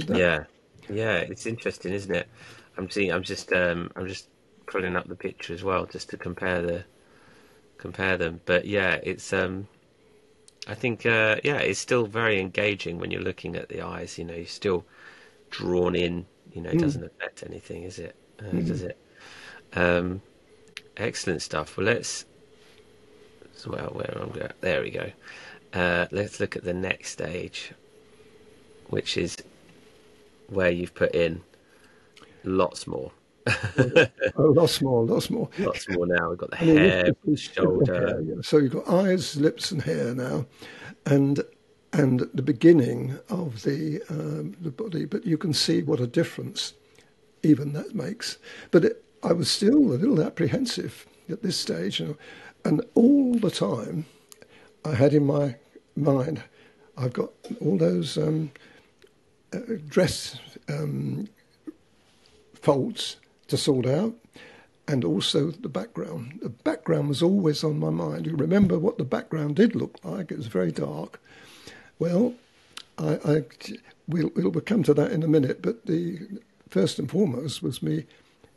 That... 0.07 0.17
Yeah, 0.17 0.45
yeah, 0.89 1.17
it's 1.17 1.47
interesting, 1.47 1.93
isn't 1.93 2.15
it? 2.15 2.29
I'm 2.77 2.89
seeing. 2.89 3.13
I'm 3.13 3.25
just. 3.25 3.53
Um, 3.53 3.91
I'm 3.97 4.07
just 4.07 4.29
pulling 4.67 4.95
up 4.95 5.09
the 5.09 5.17
picture 5.17 5.53
as 5.53 5.65
well, 5.65 5.85
just 5.85 6.11
to 6.11 6.17
compare 6.17 6.63
the 6.63 6.85
compare 7.79 8.17
them. 8.17 8.41
But 8.45 8.67
yeah, 8.67 9.01
it's. 9.03 9.33
Um, 9.33 9.69
I 10.67 10.75
think. 10.75 11.07
Uh, 11.07 11.37
yeah, 11.45 11.59
it's 11.59 11.81
still 11.81 12.07
very 12.07 12.41
engaging 12.41 12.99
when 12.99 13.11
you're 13.11 13.23
looking 13.23 13.57
at 13.57 13.69
the 13.69 13.83
eyes. 13.83 14.19
You 14.19 14.25
know, 14.25 14.35
you're 14.35 14.47
still 14.47 14.85
drawn 15.51 15.95
in. 15.95 16.27
You 16.53 16.63
know, 16.63 16.71
it 16.71 16.77
mm. 16.77 16.81
doesn't 16.81 17.05
affect 17.05 17.43
anything, 17.43 17.83
is 17.83 17.99
it? 17.99 18.15
Uh, 18.39 18.45
mm. 18.45 18.67
Does 18.67 18.83
it? 18.83 18.99
Um, 19.75 20.23
Excellent 20.97 21.43
stuff. 21.43 21.77
Well, 21.77 21.87
let's. 21.87 22.25
Well, 23.67 23.91
where 23.93 24.19
I'm 24.21 24.31
going. 24.31 24.53
There 24.61 24.83
we 24.83 24.91
go. 24.91 25.11
Uh, 25.73 26.07
let's 26.11 26.39
look 26.39 26.55
at 26.55 26.65
the 26.65 26.75
next 26.75 27.11
stage, 27.11 27.73
which 28.89 29.17
is 29.17 29.37
where 30.49 30.71
you've 30.71 30.95
put 30.95 31.15
in 31.15 31.43
lots 32.45 32.87
more. 32.87 33.11
Oh, 33.47 34.07
lots 34.37 34.81
more, 34.81 35.05
lots 35.05 35.31
more. 35.31 35.49
Lots 35.59 35.89
more 35.91 36.07
now. 36.07 36.31
We've 36.31 36.39
got 36.39 36.51
the 36.51 36.57
hair, 36.57 37.13
this- 37.25 37.41
shoulder. 37.41 37.95
hair, 37.95 38.21
yeah. 38.21 38.35
So 38.43 38.59
you've 38.59 38.73
got 38.73 38.89
eyes, 38.89 39.37
lips, 39.37 39.71
and 39.71 39.83
hair 39.83 40.15
now, 40.15 40.47
and 41.07 41.43
and 41.93 42.29
the 42.33 42.43
beginning 42.43 43.19
of 43.29 43.63
the 43.63 44.03
um, 44.09 44.57
the 44.61 44.71
body. 44.71 45.05
But 45.05 45.27
you 45.27 45.37
can 45.37 45.53
see 45.53 45.83
what 45.83 46.01
a 46.01 46.07
difference 46.07 46.75
even 47.43 47.73
that 47.75 47.95
makes. 47.95 48.39
But 48.71 48.85
it, 48.87 49.05
I 49.23 49.33
was 49.33 49.51
still 49.51 49.77
a 49.77 49.97
little 49.97 50.23
apprehensive 50.23 51.07
at 51.29 51.43
this 51.43 51.59
stage, 51.59 52.01
you 52.01 52.07
know, 52.07 52.17
and 52.65 52.85
all 52.95 53.35
the 53.35 53.51
time 53.51 54.07
I 54.85 54.95
had 54.95 55.15
in 55.15 55.27
my 55.27 55.57
mind, 55.97 56.43
I've 56.97 57.13
got 57.13 57.31
all 57.61 57.79
those 57.79 58.19
um, 58.19 58.51
uh, 59.53 59.61
dress 59.89 60.39
um, 60.69 61.29
folds 62.55 63.17
to 63.49 63.57
sort 63.57 63.87
out, 63.87 64.15
and 64.87 65.05
also 65.05 65.51
the 65.51 65.69
background. 65.69 66.41
The 66.43 66.49
background 66.51 67.09
was 67.09 67.23
always 67.23 67.65
on 67.65 67.79
my 67.79 67.91
mind. 67.91 68.27
You 68.27 68.37
remember 68.37 68.79
what 68.79 68.99
the 68.99 69.05
background 69.05 69.57
did 69.57 69.75
look 69.75 69.99
like? 70.05 70.31
It 70.31 70.39
was 70.39 70.47
very 70.47 70.73
dark. 70.73 71.21
Well, 71.99 72.35
I, 72.99 73.19
I 73.25 73.45
we'll, 74.09 74.31
we'll 74.35 74.61
come 74.61 74.83
to 74.85 74.95
that 74.95 75.13
in 75.13 75.23
a 75.23 75.29
minute. 75.29 75.63
But 75.63 75.87
the 75.87 76.21
first 76.69 76.99
and 76.99 77.11
foremost 77.11 77.63
was 77.63 77.83
me. 77.83 78.05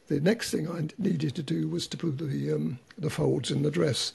The 0.08 0.20
next 0.20 0.52
thing 0.52 0.70
I 0.70 0.88
needed 0.98 1.36
to 1.36 1.44
do 1.44 1.68
was 1.68 1.88
to 1.88 1.98
put 1.98 2.18
the 2.18 2.54
um, 2.54 2.80
the 2.98 3.10
folds 3.10 3.52
in 3.52 3.64
the 3.64 3.72
dress, 3.72 4.14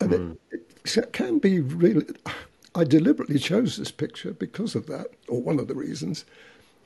and 0.00 0.38
it, 0.50 0.60
it 0.84 1.12
can 1.12 1.38
be 1.38 1.60
really. 1.60 2.06
I 2.74 2.84
deliberately 2.84 3.38
chose 3.38 3.76
this 3.76 3.90
picture 3.90 4.32
because 4.32 4.74
of 4.74 4.86
that, 4.86 5.08
or 5.26 5.40
one 5.40 5.58
of 5.58 5.68
the 5.68 5.74
reasons, 5.74 6.24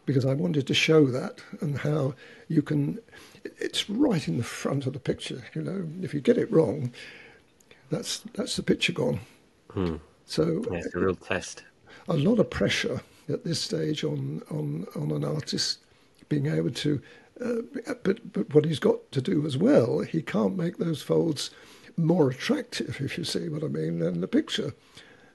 because 0.06 0.24
I 0.24 0.34
wanted 0.34 0.66
to 0.66 0.74
show 0.74 1.06
that 1.06 1.42
and 1.60 1.78
how 1.78 2.14
you 2.48 2.62
can. 2.62 2.98
It's 3.44 3.88
right 3.90 4.26
in 4.28 4.36
the 4.38 4.44
front 4.44 4.86
of 4.86 4.92
the 4.92 5.00
picture. 5.00 5.44
You 5.54 5.62
know, 5.62 5.88
if 6.02 6.14
you 6.14 6.20
get 6.20 6.38
it 6.38 6.50
wrong, 6.52 6.92
that's 7.90 8.20
that's 8.34 8.56
the 8.56 8.62
picture 8.62 8.92
gone. 8.92 9.20
So 10.24 10.66
Yeah, 10.70 10.82
it's 10.84 10.94
a 10.94 10.98
real 10.98 11.14
test. 11.14 11.64
a 12.08 12.14
lot 12.16 12.38
of 12.38 12.50
pressure 12.50 13.02
at 13.28 13.44
this 13.44 13.60
stage 13.60 14.04
on 14.04 14.42
on 14.50 14.86
on 14.96 15.10
an 15.12 15.24
artist 15.24 15.78
being 16.28 16.46
able 16.46 16.70
to. 16.70 17.00
Uh, 17.40 17.62
but 18.02 18.32
but 18.32 18.52
what 18.54 18.64
he's 18.64 18.78
got 18.78 19.10
to 19.12 19.20
do 19.20 19.46
as 19.46 19.56
well, 19.56 20.00
he 20.00 20.22
can't 20.22 20.56
make 20.56 20.76
those 20.78 21.02
folds 21.02 21.50
more 21.96 22.30
attractive, 22.30 23.00
if 23.00 23.18
you 23.18 23.24
see 23.24 23.48
what 23.48 23.64
I 23.64 23.68
mean, 23.68 23.98
than 23.98 24.20
the 24.20 24.28
picture. 24.28 24.72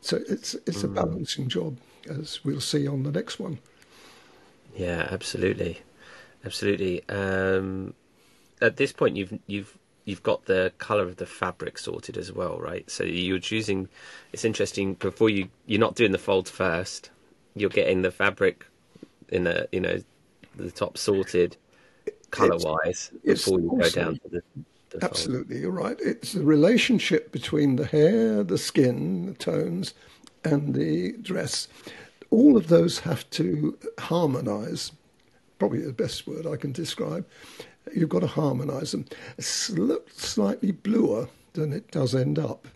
So 0.02 0.18
it's 0.30 0.56
it's 0.66 0.84
a 0.84 0.88
balancing 0.88 1.50
job, 1.50 1.80
as 2.10 2.44
we'll 2.46 2.62
see 2.62 2.88
on 2.88 3.04
the 3.04 3.12
next 3.12 3.40
one. 3.40 3.60
Yeah, 4.76 5.08
absolutely, 5.12 5.82
absolutely. 6.46 7.08
Um, 7.10 7.94
at 8.62 8.78
this 8.78 8.92
point, 8.92 9.16
you've 9.16 9.38
you've 9.48 9.78
you've 10.06 10.24
got 10.24 10.46
the 10.46 10.72
color 10.78 11.04
of 11.04 11.18
the 11.18 11.26
fabric 11.26 11.78
sorted 11.78 12.18
as 12.18 12.32
well, 12.32 12.60
right? 12.60 12.90
So 12.90 13.04
you're 13.04 13.40
choosing. 13.40 13.90
It's 14.34 14.46
interesting. 14.46 14.96
Before 14.96 15.30
you, 15.30 15.50
you're 15.66 15.80
not 15.80 15.96
doing 15.96 16.12
the 16.12 16.18
folds 16.18 16.50
first. 16.50 17.10
You're 17.56 17.70
getting 17.70 18.02
the 18.02 18.12
fabric 18.12 18.66
in 19.30 19.48
a 19.48 19.68
you 19.72 19.82
know 19.82 20.02
the 20.56 20.72
top 20.72 20.98
sorted 20.98 21.58
color 22.32 22.58
wise 22.58 23.12
before 23.26 23.60
you 23.60 23.78
go 23.80 23.90
down 23.90 24.20
to 24.20 24.30
the. 24.30 24.42
the 24.90 25.00
fold. 25.00 25.04
Absolutely, 25.04 25.60
you're 25.60 25.72
right. 25.72 25.98
It's 26.00 26.34
the 26.34 26.44
relationship 26.44 27.32
between 27.32 27.76
the 27.76 27.86
hair, 27.86 28.44
the 28.44 28.58
skin, 28.58 29.28
the 29.28 29.34
tones, 29.34 29.94
and 30.44 30.74
the 30.74 31.14
dress. 31.22 31.68
All 32.29 32.57
of 32.57 32.67
those 32.67 33.00
have 33.00 33.29
to 33.31 33.77
harmonise. 34.00 34.91
Probably 35.60 35.79
the 35.79 35.93
best 35.93 36.27
word 36.27 36.46
I 36.46 36.55
can 36.55 36.72
describe. 36.72 37.25
You've 37.96 38.10
got 38.10 38.19
to 38.19 38.27
harmonise 38.27 38.91
them. 38.91 39.05
It's 39.38 39.69
look 39.69 40.10
slightly 40.12 40.72
bluer 40.72 41.29
than 41.53 41.74
it 41.74 41.89
does 41.91 42.13
end 42.13 42.38
up, 42.38 42.67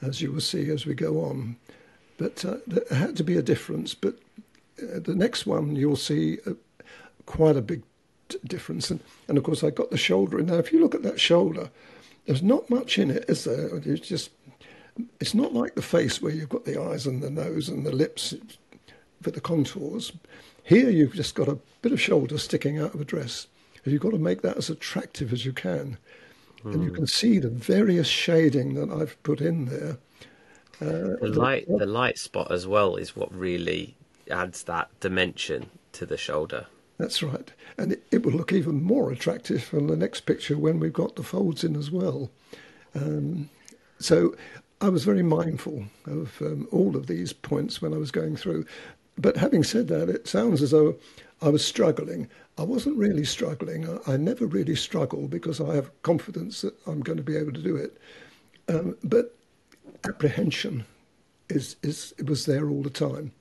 as 0.00 0.22
you 0.22 0.32
will 0.32 0.40
see 0.40 0.70
as 0.70 0.86
we 0.86 0.94
go 0.94 1.24
on. 1.24 1.56
But 2.16 2.44
uh, 2.44 2.58
there 2.66 2.84
had 2.96 3.16
to 3.16 3.24
be 3.24 3.36
a 3.36 3.42
difference. 3.42 3.94
But 3.94 4.18
uh, 4.82 5.00
the 5.00 5.14
next 5.14 5.46
one 5.46 5.76
you'll 5.76 5.96
see 5.96 6.38
uh, 6.46 6.52
quite 7.26 7.56
a 7.56 7.62
big 7.62 7.82
difference. 8.44 8.90
And, 8.90 9.00
and 9.28 9.38
of 9.38 9.44
course, 9.44 9.64
I 9.64 9.70
got 9.70 9.90
the 9.90 9.98
shoulder 9.98 10.38
in. 10.38 10.46
Now, 10.46 10.54
if 10.54 10.72
you 10.72 10.80
look 10.80 10.94
at 10.94 11.02
that 11.02 11.20
shoulder, 11.20 11.70
there's 12.26 12.42
not 12.42 12.68
much 12.70 12.98
in 12.98 13.10
it, 13.10 13.24
is 13.28 13.44
there? 13.44 13.70
It's 13.76 14.06
just, 14.06 14.30
it's 15.20 15.34
not 15.34 15.54
like 15.54 15.74
the 15.74 15.82
face 15.82 16.20
where 16.20 16.32
you've 16.32 16.48
got 16.48 16.64
the 16.64 16.80
eyes 16.80 17.06
and 17.06 17.22
the 17.22 17.30
nose 17.30 17.68
and 17.68 17.86
the 17.86 17.92
lips 17.92 18.34
for 19.22 19.30
the 19.30 19.40
contours. 19.40 20.12
Here, 20.62 20.90
you've 20.90 21.14
just 21.14 21.34
got 21.34 21.48
a 21.48 21.58
bit 21.82 21.92
of 21.92 22.00
shoulder 22.00 22.38
sticking 22.38 22.78
out 22.78 22.94
of 22.94 23.00
a 23.00 23.04
dress. 23.04 23.46
And 23.84 23.92
you've 23.92 24.02
got 24.02 24.10
to 24.12 24.18
make 24.18 24.42
that 24.42 24.56
as 24.56 24.68
attractive 24.70 25.32
as 25.32 25.46
you 25.46 25.52
can. 25.52 25.96
And 26.64 26.82
you 26.84 26.90
can 26.90 27.06
see 27.06 27.38
the 27.38 27.48
various 27.48 28.08
shading 28.08 28.74
that 28.74 28.90
I've 28.90 29.22
put 29.22 29.40
in 29.40 29.66
there. 29.66 29.96
Uh, 30.80 31.16
The 31.20 31.28
light, 31.28 31.66
the 31.68 31.86
light 31.86 32.18
spot 32.18 32.50
as 32.50 32.66
well 32.66 32.96
is 32.96 33.16
what 33.16 33.32
really 33.34 33.94
adds 34.30 34.64
that 34.64 34.88
dimension 35.00 35.70
to 35.92 36.04
the 36.04 36.16
shoulder. 36.16 36.66
That's 36.98 37.22
right. 37.22 37.50
And 37.78 37.92
it, 37.92 38.02
it 38.10 38.26
will 38.26 38.32
look 38.32 38.52
even 38.52 38.82
more 38.82 39.12
attractive 39.12 39.62
from 39.62 39.86
the 39.86 39.96
next 39.96 40.22
picture 40.22 40.58
when 40.58 40.80
we've 40.80 40.92
got 40.92 41.14
the 41.14 41.22
folds 41.22 41.62
in 41.62 41.76
as 41.76 41.90
well. 41.90 42.28
Um, 42.94 43.48
so 44.00 44.34
I 44.80 44.88
was 44.88 45.04
very 45.04 45.22
mindful 45.22 45.84
of 46.06 46.42
um, 46.42 46.68
all 46.72 46.96
of 46.96 47.06
these 47.06 47.32
points 47.32 47.80
when 47.80 47.94
I 47.94 47.98
was 47.98 48.10
going 48.10 48.36
through. 48.36 48.66
But 49.18 49.36
having 49.36 49.64
said 49.64 49.88
that, 49.88 50.08
it 50.08 50.28
sounds 50.28 50.62
as 50.62 50.70
though 50.70 50.96
I 51.42 51.48
was 51.48 51.64
struggling. 51.64 52.28
I 52.56 52.62
wasn't 52.62 52.96
really 52.96 53.24
struggling. 53.24 53.88
I, 53.88 54.14
I 54.14 54.16
never 54.16 54.46
really 54.46 54.76
struggle 54.76 55.28
because 55.28 55.60
I 55.60 55.74
have 55.74 55.90
confidence 56.02 56.62
that 56.62 56.74
I'm 56.86 57.00
going 57.00 57.18
to 57.18 57.24
be 57.24 57.36
able 57.36 57.52
to 57.52 57.62
do 57.62 57.76
it. 57.76 57.98
Um, 58.68 58.96
but 59.02 59.34
apprehension 60.04 60.84
is, 61.48 61.76
is 61.82 62.14
it 62.18 62.28
was 62.28 62.46
there 62.46 62.68
all 62.68 62.82
the 62.82 62.90
time. 62.90 63.32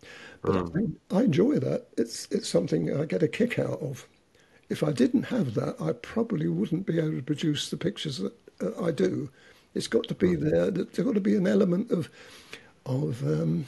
But 0.42 0.70
I, 1.12 1.18
I 1.18 1.24
enjoy 1.24 1.60
that. 1.60 1.88
It's 1.98 2.28
it's 2.32 2.48
something 2.48 2.96
I 2.96 3.06
get 3.06 3.24
a 3.24 3.28
kick 3.28 3.60
out 3.60 3.82
of. 3.82 4.08
If 4.70 4.84
I 4.84 4.92
didn't 4.92 5.24
have 5.24 5.54
that, 5.56 5.76
I 5.82 5.94
probably 5.94 6.48
wouldn't 6.48 6.86
be 6.86 7.00
able 7.00 7.14
to 7.16 7.22
produce 7.22 7.70
the 7.70 7.78
pictures 7.78 8.20
that 8.20 8.34
uh, 8.62 8.84
I 8.84 8.92
do. 8.92 9.30
It's 9.74 9.88
got 9.88 10.08
to 10.08 10.16
be 10.16 10.36
there. 10.36 10.72
There's 10.72 11.06
got 11.06 11.16
to 11.16 11.22
be 11.22 11.36
an 11.36 11.48
element 11.48 11.92
of 11.92 12.10
of 12.86 13.24
um, 13.24 13.66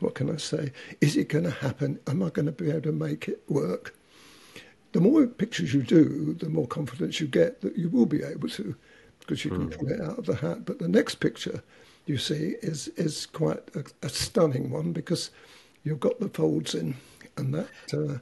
what 0.00 0.14
can 0.14 0.30
I 0.30 0.36
say? 0.36 0.72
Is 1.00 1.16
it 1.16 1.28
going 1.28 1.44
to 1.44 1.50
happen? 1.50 2.00
Am 2.06 2.22
I 2.22 2.30
going 2.30 2.46
to 2.46 2.52
be 2.52 2.70
able 2.70 2.82
to 2.82 2.92
make 2.92 3.28
it 3.28 3.42
work? 3.48 3.94
The 4.92 5.00
more 5.00 5.26
pictures 5.26 5.74
you 5.74 5.82
do, 5.82 6.34
the 6.34 6.48
more 6.48 6.66
confidence 6.66 7.20
you 7.20 7.26
get 7.26 7.60
that 7.62 7.76
you 7.76 7.88
will 7.88 8.06
be 8.06 8.22
able 8.22 8.48
to, 8.50 8.76
because 9.20 9.44
you 9.44 9.50
can 9.50 9.62
hmm. 9.62 9.70
pull 9.70 9.90
it 9.90 10.00
out 10.00 10.18
of 10.18 10.26
the 10.26 10.36
hat. 10.36 10.64
But 10.64 10.78
the 10.78 10.88
next 10.88 11.16
picture 11.16 11.62
you 12.06 12.18
see 12.18 12.54
is 12.62 12.88
is 12.96 13.26
quite 13.26 13.62
a, 13.74 13.84
a 14.06 14.08
stunning 14.08 14.70
one 14.70 14.92
because 14.92 15.30
you've 15.82 16.00
got 16.00 16.20
the 16.20 16.28
folds 16.28 16.74
in, 16.74 16.94
and 17.36 17.54
that 17.54 17.68
uh, 17.92 18.18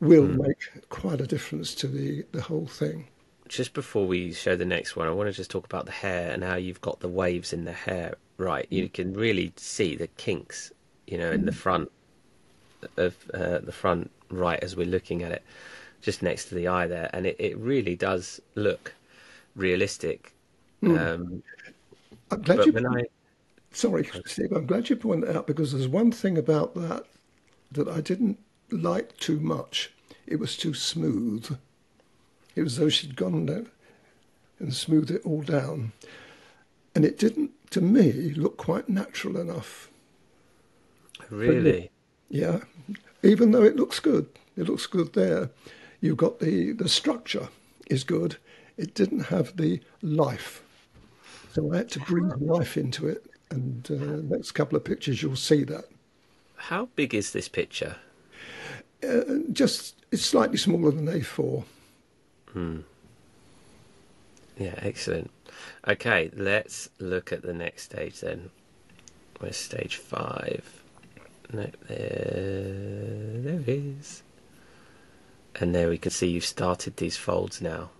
will 0.00 0.26
hmm. 0.26 0.42
make 0.42 0.88
quite 0.88 1.20
a 1.20 1.26
difference 1.26 1.74
to 1.76 1.86
the 1.86 2.24
the 2.32 2.42
whole 2.42 2.66
thing. 2.66 3.06
Just 3.48 3.74
before 3.74 4.06
we 4.06 4.32
show 4.32 4.56
the 4.56 4.64
next 4.64 4.96
one, 4.96 5.06
I 5.06 5.10
want 5.12 5.28
to 5.28 5.32
just 5.32 5.50
talk 5.50 5.66
about 5.66 5.84
the 5.84 5.92
hair 5.92 6.30
and 6.32 6.42
how 6.42 6.56
you've 6.56 6.80
got 6.80 7.00
the 7.00 7.08
waves 7.08 7.52
in 7.52 7.64
the 7.64 7.72
hair. 7.72 8.14
Right, 8.38 8.66
you 8.70 8.86
hmm. 8.86 8.92
can 8.92 9.12
really 9.14 9.52
see 9.56 9.94
the 9.94 10.08
kinks, 10.08 10.72
you 11.12 11.18
know, 11.18 11.30
in 11.30 11.44
the 11.44 11.52
front 11.52 11.92
of 12.96 13.14
uh, 13.34 13.58
the 13.58 13.70
front 13.70 14.10
right 14.30 14.58
as 14.62 14.74
we're 14.74 14.86
looking 14.86 15.22
at 15.22 15.30
it, 15.30 15.42
just 16.00 16.22
next 16.22 16.46
to 16.46 16.54
the 16.54 16.68
eye 16.68 16.86
there, 16.86 17.10
and 17.12 17.26
it, 17.26 17.36
it 17.38 17.54
really 17.58 17.94
does 17.94 18.40
look 18.54 18.94
realistic. 19.54 20.32
Um, 20.82 21.42
I'm 22.30 22.40
glad 22.40 22.64
you 22.64 22.72
I 22.76 23.04
Sorry, 23.72 24.08
Steve, 24.24 24.52
I'm 24.52 24.66
glad 24.66 24.88
you 24.88 24.96
pointed 24.96 25.28
that 25.28 25.36
out 25.36 25.46
because 25.46 25.72
there's 25.72 25.86
one 25.86 26.12
thing 26.12 26.38
about 26.38 26.74
that 26.74 27.04
that 27.70 27.88
I 27.88 28.00
didn't 28.00 28.38
like 28.70 29.16
too 29.18 29.38
much. 29.38 29.90
It 30.26 30.38
was 30.38 30.56
too 30.56 30.72
smooth. 30.72 31.58
It 32.56 32.62
was 32.62 32.74
as 32.74 32.78
though 32.78 32.88
she'd 32.88 33.16
gone 33.16 33.46
there 33.46 33.66
and 34.58 34.74
smoothed 34.74 35.10
it 35.10 35.26
all 35.26 35.42
down. 35.42 35.92
And 36.94 37.04
it 37.04 37.18
didn't, 37.18 37.50
to 37.70 37.80
me, 37.82 38.34
look 38.34 38.56
quite 38.56 38.88
natural 38.88 39.38
enough. 39.38 39.90
Really, 41.32 41.90
Yeah, 42.28 42.60
even 43.22 43.50
though 43.50 43.62
it 43.62 43.76
looks 43.76 44.00
good, 44.00 44.26
it 44.56 44.68
looks 44.68 44.86
good 44.86 45.12
there. 45.14 45.50
You've 46.00 46.16
got 46.16 46.40
the, 46.40 46.72
the 46.72 46.88
structure 46.88 47.48
is 47.88 48.04
good. 48.04 48.36
It 48.76 48.94
didn't 48.94 49.24
have 49.26 49.56
the 49.56 49.80
life. 50.02 50.62
So 51.52 51.72
I 51.72 51.78
had 51.78 51.90
to 51.90 52.00
breathe 52.00 52.32
life 52.40 52.76
into 52.76 53.08
it. 53.08 53.24
And 53.50 53.86
uh, 53.90 54.34
next 54.34 54.52
couple 54.52 54.76
of 54.76 54.84
pictures, 54.84 55.22
you'll 55.22 55.36
see 55.36 55.62
that. 55.64 55.84
how 56.56 56.88
big 56.96 57.14
is 57.14 57.32
this 57.32 57.48
picture? 57.48 57.96
Uh, 59.06 59.22
just 59.52 59.96
it's 60.10 60.24
slightly 60.24 60.56
smaller 60.56 60.90
than 60.90 61.06
A4. 61.06 61.64
Hmm. 62.52 62.80
Yeah, 64.58 64.74
excellent. 64.78 65.30
Okay, 65.86 66.30
let's 66.34 66.88
look 66.98 67.32
at 67.32 67.42
the 67.42 67.52
next 67.54 67.82
stage 67.84 68.20
then. 68.20 68.50
Where's 69.38 69.56
stage 69.56 69.96
five? 69.96 70.81
No, 71.52 71.70
there, 71.88 73.42
there 73.42 73.60
it 73.60 73.68
is. 73.68 74.22
And 75.56 75.74
there 75.74 75.88
we 75.88 75.98
can 75.98 76.10
see 76.10 76.28
you've 76.28 76.44
started 76.44 76.96
these 76.96 77.16
folds 77.16 77.60
now. 77.60 77.90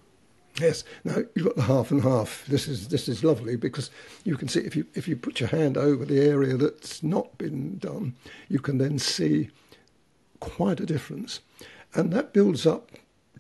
Yes. 0.61 0.85
Now 1.05 1.19
you've 1.35 1.47
got 1.47 1.57
the 1.57 1.63
half 1.63 1.91
and 1.91 2.03
half. 2.03 2.45
This 2.47 2.69
is 2.69 2.89
this 2.89 3.09
is 3.09 3.25
lovely 3.25 3.57
because 3.57 3.91
you 4.25 4.37
can 4.37 4.49
see 4.49 4.61
if 4.61 4.77
you 4.77 4.87
if 4.95 5.09
you 5.09 5.17
put 5.17 5.41
your 5.41 5.49
hand 5.49 5.77
over 5.77 6.05
the 6.05 6.21
area 6.21 6.57
that's 6.57 7.03
not 7.03 7.37
been 7.39 7.79
done, 7.79 8.15
you 8.49 8.59
can 8.59 8.79
then 8.79 8.99
see 8.99 9.51
quite 10.41 10.81
a 10.81 10.87
difference, 10.87 11.41
and 11.95 12.13
that 12.13 12.33
builds 12.33 12.67
up 12.67 12.91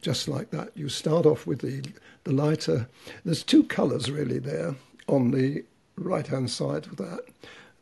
just 0.00 0.26
like 0.26 0.50
that. 0.50 0.76
You 0.76 0.88
start 0.88 1.26
off 1.26 1.46
with 1.46 1.60
the 1.60 1.82
the 2.24 2.32
lighter. 2.32 2.88
There's 3.24 3.42
two 3.42 3.64
colours 3.64 4.10
really 4.10 4.38
there 4.38 4.74
on 5.06 5.32
the 5.32 5.64
right 5.96 6.26
hand 6.26 6.50
side 6.50 6.86
of 6.86 6.96
that. 6.96 7.24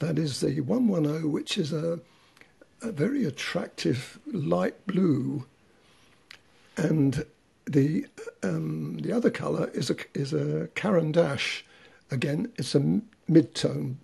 That 0.00 0.18
is 0.18 0.40
the 0.40 0.60
110, 0.60 1.30
which 1.30 1.58
is 1.58 1.72
a 1.72 2.00
a 2.82 2.92
very 2.92 3.24
attractive 3.24 4.18
light 4.26 4.86
blue, 4.86 5.46
and 6.76 7.24
the 7.66 8.06
um, 8.42 8.98
the 8.98 9.12
other 9.12 9.30
colour 9.30 9.70
is 9.74 9.90
a 9.90 9.96
is 10.14 10.32
a 10.32 10.68
Caran 10.74 11.12
d'Ache. 11.12 11.64
Again, 12.10 12.50
it's 12.56 12.74
a 12.74 13.00
mid-tone 13.28 13.98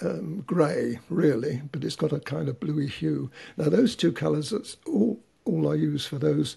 um, 0.00 0.42
grey, 0.46 0.98
really, 1.10 1.60
but 1.70 1.84
it's 1.84 1.96
got 1.96 2.12
a 2.12 2.20
kind 2.20 2.48
of 2.48 2.58
bluey 2.58 2.86
hue. 2.86 3.30
Now, 3.58 3.68
those 3.68 3.94
two 3.94 4.12
colours, 4.12 4.50
that's 4.50 4.76
all 4.86 5.20
all 5.44 5.70
I 5.70 5.74
use 5.74 6.06
for 6.06 6.18
those 6.18 6.56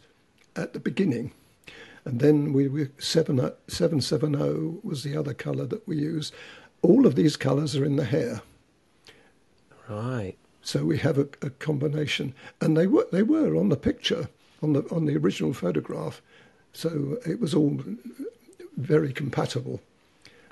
at 0.55 0.73
the 0.73 0.79
beginning. 0.79 1.31
And 2.05 2.19
then 2.19 2.53
we 2.53 2.67
were 2.67 2.89
7, 2.97 3.37
770 3.67 4.79
was 4.83 5.03
the 5.03 5.15
other 5.15 5.33
colour 5.33 5.65
that 5.67 5.87
we 5.87 5.97
use. 5.97 6.31
All 6.81 7.05
of 7.05 7.15
these 7.15 7.37
colours 7.37 7.75
are 7.75 7.85
in 7.85 7.97
the 7.97 8.05
hair. 8.05 8.41
Right. 9.87 10.35
So 10.61 10.83
we 10.83 10.97
have 10.99 11.17
a, 11.17 11.27
a 11.41 11.49
combination, 11.49 12.33
and 12.61 12.75
they 12.75 12.87
were 12.87 13.07
they 13.11 13.23
were 13.23 13.55
on 13.55 13.69
the 13.69 13.77
picture 13.77 14.29
on 14.61 14.73
the 14.73 14.83
on 14.91 15.05
the 15.05 15.15
original 15.17 15.53
photograph, 15.53 16.21
so 16.73 17.17
it 17.25 17.39
was 17.39 17.53
all 17.53 17.79
very 18.77 19.13
compatible. 19.13 19.79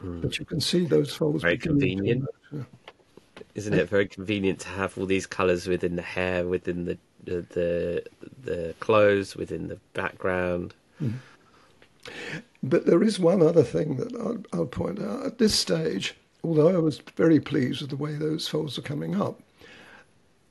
Mm. 0.02 0.22
But 0.22 0.40
you 0.40 0.46
can 0.46 0.62
see 0.62 0.86
those 0.86 1.14
folds. 1.14 1.44
Very 1.44 1.58
convenient, 1.58 2.26
yeah. 2.52 2.64
isn't 3.56 3.74
it? 3.74 3.90
Very 3.90 4.08
convenient 4.08 4.60
to 4.62 4.70
have 4.70 4.98
all 4.98 5.06
these 5.06 5.26
colours 5.26 5.68
within 5.68 5.96
the 5.96 6.02
hair, 6.02 6.46
within 6.48 6.86
the 6.86 6.98
the 7.26 7.46
the, 7.54 8.04
the 8.44 8.76
clothes, 8.80 9.36
within 9.36 9.68
the 9.68 9.80
background. 9.94 10.74
Mm. 11.02 11.14
But 12.64 12.86
there 12.86 13.04
is 13.04 13.20
one 13.20 13.42
other 13.42 13.64
thing 13.64 13.98
that 13.98 14.16
I'll, 14.16 14.44
I'll 14.54 14.66
point 14.66 15.00
out 15.00 15.26
at 15.26 15.38
this 15.38 15.54
stage. 15.54 16.16
Although 16.44 16.70
I 16.70 16.78
was 16.78 17.02
very 17.16 17.40
pleased 17.40 17.82
with 17.82 17.90
the 17.90 17.98
way 17.98 18.14
those 18.14 18.48
folds 18.48 18.78
are 18.78 18.84
coming 18.84 19.20
up, 19.20 19.42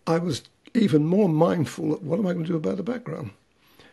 I 0.06 0.18
was 0.18 0.42
even 0.74 1.06
more 1.06 1.28
mindful 1.28 1.94
of 1.94 2.02
what 2.02 2.18
am 2.18 2.26
I 2.26 2.32
going 2.32 2.44
to 2.44 2.52
do 2.52 2.56
about 2.56 2.76
the 2.76 2.82
background 2.82 3.30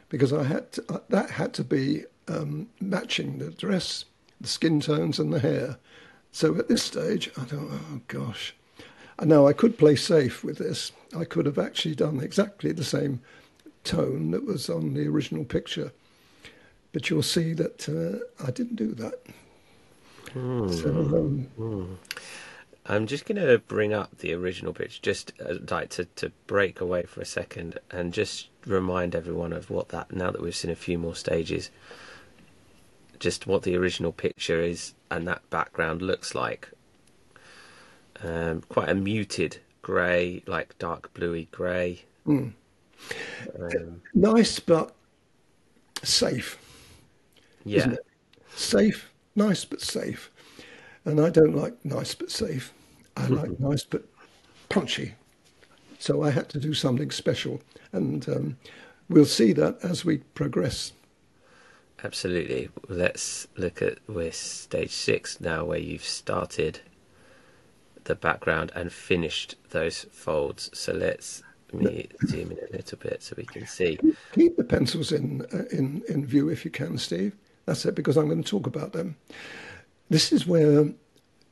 because 0.09 0.33
I 0.33 0.43
had 0.43 0.71
to, 0.73 0.83
uh, 0.89 0.99
that 1.09 1.31
had 1.31 1.53
to 1.55 1.63
be 1.63 2.03
um, 2.27 2.67
matching 2.79 3.39
the 3.39 3.49
dress, 3.51 4.05
the 4.39 4.47
skin 4.47 4.79
tones, 4.79 5.17
and 5.19 5.33
the 5.33 5.39
hair. 5.39 5.77
So 6.31 6.55
at 6.57 6.67
this 6.67 6.83
stage, 6.83 7.31
I 7.37 7.45
thought, 7.45 7.69
oh 7.71 8.01
gosh. 8.07 8.55
And 9.17 9.29
now 9.29 9.47
I 9.47 9.53
could 9.53 9.77
play 9.77 9.95
safe 9.95 10.43
with 10.43 10.57
this. 10.57 10.91
I 11.17 11.25
could 11.25 11.45
have 11.45 11.57
actually 11.57 11.95
done 11.95 12.19
exactly 12.19 12.71
the 12.71 12.83
same 12.83 13.21
tone 13.83 14.31
that 14.31 14.45
was 14.45 14.69
on 14.69 14.93
the 14.93 15.07
original 15.07 15.45
picture. 15.45 15.91
But 16.91 17.09
you'll 17.09 17.23
see 17.23 17.53
that 17.53 17.89
uh, 17.89 18.45
I 18.45 18.51
didn't 18.51 18.75
do 18.75 18.93
that. 18.95 19.19
Mm. 20.33 20.81
So, 20.81 20.89
um, 20.89 21.47
mm. 21.59 21.95
I'm 22.85 23.07
just 23.07 23.25
going 23.25 23.41
to 23.41 23.59
bring 23.59 23.93
up 23.93 24.17
the 24.17 24.33
original 24.33 24.73
pitch, 24.73 25.01
just 25.01 25.31
uh, 25.43 25.55
like 25.69 25.89
to, 25.91 26.05
to 26.17 26.31
break 26.47 26.81
away 26.81 27.03
for 27.03 27.21
a 27.21 27.25
second 27.25 27.79
and 27.89 28.13
just 28.13 28.49
remind 28.65 29.15
everyone 29.15 29.53
of 29.53 29.69
what 29.69 29.89
that, 29.89 30.13
now 30.13 30.31
that 30.31 30.41
we've 30.41 30.55
seen 30.55 30.71
a 30.71 30.75
few 30.75 30.97
more 30.97 31.15
stages, 31.15 31.69
just 33.19 33.47
what 33.47 33.63
the 33.63 33.77
original 33.77 34.11
picture 34.11 34.61
is 34.61 34.93
and 35.09 35.27
that 35.27 35.49
background 35.49 36.01
looks 36.01 36.35
like. 36.35 36.69
Um, 38.21 38.61
quite 38.67 38.89
a 38.89 38.95
muted 38.95 39.59
grey, 39.81 40.43
like 40.45 40.77
dark 40.77 41.13
bluey 41.13 41.47
grey. 41.51 42.03
Mm. 42.27 42.53
Um, 43.59 44.01
nice, 44.13 44.59
but 44.59 44.93
safe. 46.03 46.57
Yeah. 47.63 47.95
Safe, 48.55 49.09
nice, 49.35 49.63
but 49.65 49.81
safe. 49.81 50.29
And 51.05 51.19
I 51.19 51.29
don't 51.29 51.55
like 51.55 51.83
nice 51.83 52.15
but 52.15 52.31
safe. 52.31 52.73
I 53.17 53.27
like 53.27 53.59
nice 53.59 53.83
but 53.83 54.03
punchy. 54.69 55.15
So 55.99 56.23
I 56.23 56.31
had 56.31 56.49
to 56.49 56.59
do 56.59 56.73
something 56.73 57.11
special. 57.11 57.61
And 57.91 58.27
um, 58.29 58.57
we'll 59.09 59.25
see 59.25 59.53
that 59.53 59.77
as 59.83 60.05
we 60.05 60.17
progress. 60.17 60.93
Absolutely. 62.03 62.69
Let's 62.89 63.47
look 63.55 63.81
at 63.81 63.99
with 64.07 64.35
stage 64.35 64.91
six 64.91 65.39
now, 65.39 65.63
where 65.65 65.79
you've 65.79 66.03
started 66.03 66.81
the 68.03 68.15
background 68.15 68.71
and 68.75 68.91
finished 68.91 69.55
those 69.69 70.05
folds. 70.11 70.69
So 70.73 70.93
let's 70.93 71.43
me 71.71 72.07
zoom 72.27 72.51
in 72.51 72.57
a 72.57 72.75
little 72.75 72.97
bit 72.97 73.23
so 73.23 73.35
we 73.37 73.45
can 73.45 73.65
see. 73.65 73.97
Keep 74.33 74.57
the 74.57 74.63
pencils 74.63 75.11
in 75.11 75.45
uh, 75.53 75.63
in 75.71 76.03
in 76.09 76.25
view 76.25 76.49
if 76.49 76.65
you 76.65 76.71
can, 76.71 76.97
Steve. 76.97 77.35
That's 77.65 77.85
it, 77.85 77.95
because 77.95 78.17
I'm 78.17 78.27
going 78.27 78.43
to 78.43 78.49
talk 78.49 78.67
about 78.67 78.91
them. 78.91 79.15
This 80.09 80.31
is 80.31 80.45
where 80.45 80.89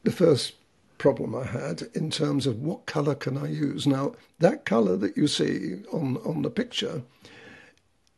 the 0.04 0.12
first 0.12 0.54
problem 0.98 1.36
I 1.36 1.46
had 1.46 1.84
in 1.94 2.12
terms 2.12 2.46
of 2.46 2.62
what 2.62 2.86
colour 2.86 3.16
can 3.16 3.38
I 3.38 3.48
use. 3.48 3.88
Now, 3.88 4.14
that 4.40 4.66
colour 4.66 4.96
that 4.98 5.18
you 5.18 5.28
see 5.28 5.82
on, 5.92 6.18
on 6.18 6.44
the 6.44 6.50
picture 6.50 7.02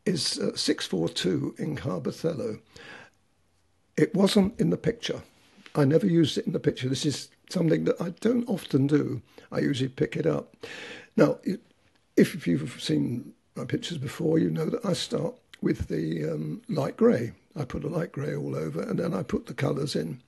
is 0.05 0.37
uh, 0.37 0.55
642 0.55 1.55
in 1.57 1.77
Carbothello. 1.77 2.59
It 3.95 4.13
wasn't 4.13 4.59
in 4.59 4.69
the 4.69 4.77
picture. 4.77 5.21
I 5.75 5.85
never 5.85 6.05
used 6.05 6.37
it 6.37 6.45
in 6.45 6.53
the 6.53 6.59
picture. 6.59 6.89
This 6.89 7.05
is 7.05 7.29
something 7.49 7.85
that 7.85 8.01
I 8.01 8.09
don't 8.19 8.47
often 8.49 8.87
do. 8.87 9.21
I 9.51 9.59
usually 9.59 9.89
pick 9.89 10.17
it 10.17 10.25
up. 10.25 10.55
Now, 11.15 11.39
if 12.17 12.45
you've 12.47 12.81
seen 12.81 13.33
my 13.55 13.65
pictures 13.65 13.97
before, 13.97 14.39
you 14.39 14.49
know 14.49 14.65
that 14.65 14.85
I 14.85 14.93
start 14.93 15.35
with 15.61 15.87
the 15.87 16.31
um, 16.31 16.61
light 16.67 16.97
grey. 16.97 17.31
I 17.55 17.65
put 17.65 17.83
a 17.83 17.89
light 17.89 18.11
grey 18.11 18.35
all 18.35 18.55
over 18.55 18.81
and 18.81 18.99
then 18.99 19.13
I 19.13 19.23
put 19.23 19.45
the 19.45 19.53
colours 19.53 19.95
in. 19.95 20.21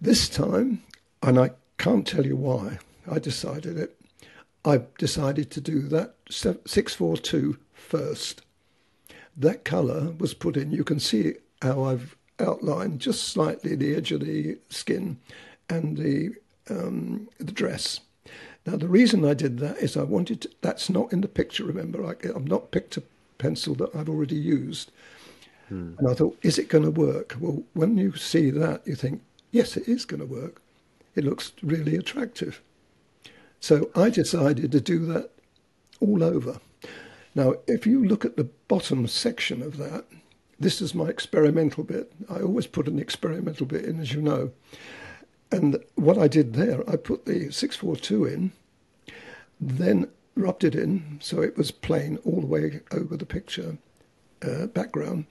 This 0.00 0.28
time, 0.28 0.82
and 1.22 1.38
I 1.38 1.50
can't 1.78 2.06
tell 2.06 2.26
you 2.26 2.36
why, 2.36 2.78
I 3.10 3.18
decided 3.18 3.78
it. 3.78 3.98
I 4.64 4.82
decided 4.98 5.50
to 5.52 5.60
do 5.60 5.82
that 5.88 6.14
642 6.28 7.56
first. 7.72 8.42
That 9.36 9.64
colour 9.64 10.12
was 10.18 10.34
put 10.34 10.56
in. 10.56 10.72
You 10.72 10.84
can 10.84 11.00
see 11.00 11.34
how 11.62 11.84
I've 11.84 12.16
outlined 12.40 13.00
just 13.00 13.24
slightly 13.24 13.74
the 13.74 13.94
edge 13.94 14.12
of 14.12 14.20
the 14.20 14.58
skin 14.68 15.18
and 15.68 15.96
the 15.96 16.34
um, 16.70 17.28
the 17.38 17.52
dress. 17.52 18.00
Now 18.66 18.76
the 18.76 18.88
reason 18.88 19.24
I 19.24 19.34
did 19.34 19.58
that 19.58 19.78
is 19.78 19.96
I 19.96 20.02
wanted 20.02 20.42
to, 20.42 20.50
that's 20.60 20.90
not 20.90 21.12
in 21.12 21.22
the 21.22 21.28
picture. 21.28 21.64
Remember, 21.64 22.04
I, 22.04 22.10
I've 22.28 22.48
not 22.48 22.70
picked 22.70 22.96
a 22.98 23.02
pencil 23.38 23.74
that 23.76 23.94
I've 23.94 24.08
already 24.08 24.36
used. 24.36 24.90
Hmm. 25.68 25.94
And 25.98 26.08
I 26.08 26.14
thought, 26.14 26.38
is 26.42 26.58
it 26.58 26.68
going 26.68 26.84
to 26.84 26.90
work? 26.90 27.36
Well, 27.38 27.62
when 27.74 27.96
you 27.98 28.16
see 28.16 28.50
that, 28.50 28.86
you 28.86 28.94
think, 28.94 29.22
yes, 29.50 29.76
it 29.76 29.88
is 29.88 30.04
going 30.04 30.20
to 30.20 30.26
work. 30.26 30.62
It 31.14 31.24
looks 31.24 31.52
really 31.62 31.96
attractive. 31.96 32.60
So 33.60 33.90
I 33.94 34.10
decided 34.10 34.72
to 34.72 34.80
do 34.80 35.04
that 35.06 35.30
all 36.00 36.22
over. 36.22 36.60
Now, 37.34 37.54
if 37.66 37.86
you 37.86 38.04
look 38.04 38.24
at 38.24 38.36
the 38.36 38.48
bottom 38.68 39.06
section 39.06 39.62
of 39.62 39.76
that, 39.78 40.04
this 40.60 40.80
is 40.80 40.94
my 40.94 41.08
experimental 41.08 41.84
bit. 41.84 42.12
I 42.28 42.40
always 42.40 42.66
put 42.66 42.88
an 42.88 42.98
experimental 42.98 43.66
bit 43.66 43.84
in, 43.84 44.00
as 44.00 44.12
you 44.12 44.22
know. 44.22 44.50
And 45.50 45.82
what 45.94 46.18
I 46.18 46.28
did 46.28 46.54
there, 46.54 46.88
I 46.88 46.96
put 46.96 47.26
the 47.26 47.50
642 47.50 48.24
in, 48.26 48.52
then 49.60 50.08
rubbed 50.36 50.62
it 50.62 50.74
in 50.74 51.18
so 51.20 51.40
it 51.40 51.56
was 51.56 51.70
plain 51.70 52.18
all 52.24 52.40
the 52.40 52.46
way 52.46 52.80
over 52.92 53.16
the 53.16 53.26
picture 53.26 53.76
uh, 54.42 54.66
background. 54.66 55.26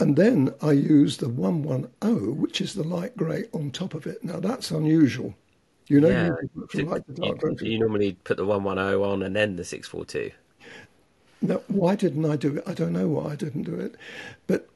And 0.00 0.16
then 0.16 0.52
I 0.60 0.72
used 0.72 1.20
the 1.20 1.28
110, 1.28 2.40
which 2.40 2.60
is 2.60 2.74
the 2.74 2.82
light 2.82 3.16
grey, 3.16 3.44
on 3.52 3.70
top 3.70 3.94
of 3.94 4.06
it. 4.06 4.24
Now 4.24 4.40
that's 4.40 4.70
unusual. 4.70 5.34
You 5.88 6.00
know, 6.00 6.08
yeah. 6.08 6.30
you, 6.74 6.84
light 6.86 7.02
you, 7.12 7.56
you 7.60 7.78
normally 7.78 8.16
put 8.24 8.36
the 8.36 8.44
110 8.44 9.00
on 9.00 9.22
and 9.22 9.36
then 9.36 9.56
the 9.56 9.64
642. 9.64 10.30
Now, 11.42 11.60
why 11.66 11.96
didn't 11.96 12.24
I 12.24 12.36
do 12.36 12.56
it? 12.56 12.64
I 12.66 12.72
don't 12.72 12.92
know 12.92 13.08
why 13.08 13.32
I 13.32 13.36
didn't 13.36 13.64
do 13.64 13.74
it. 13.74 13.96
But 14.46 14.68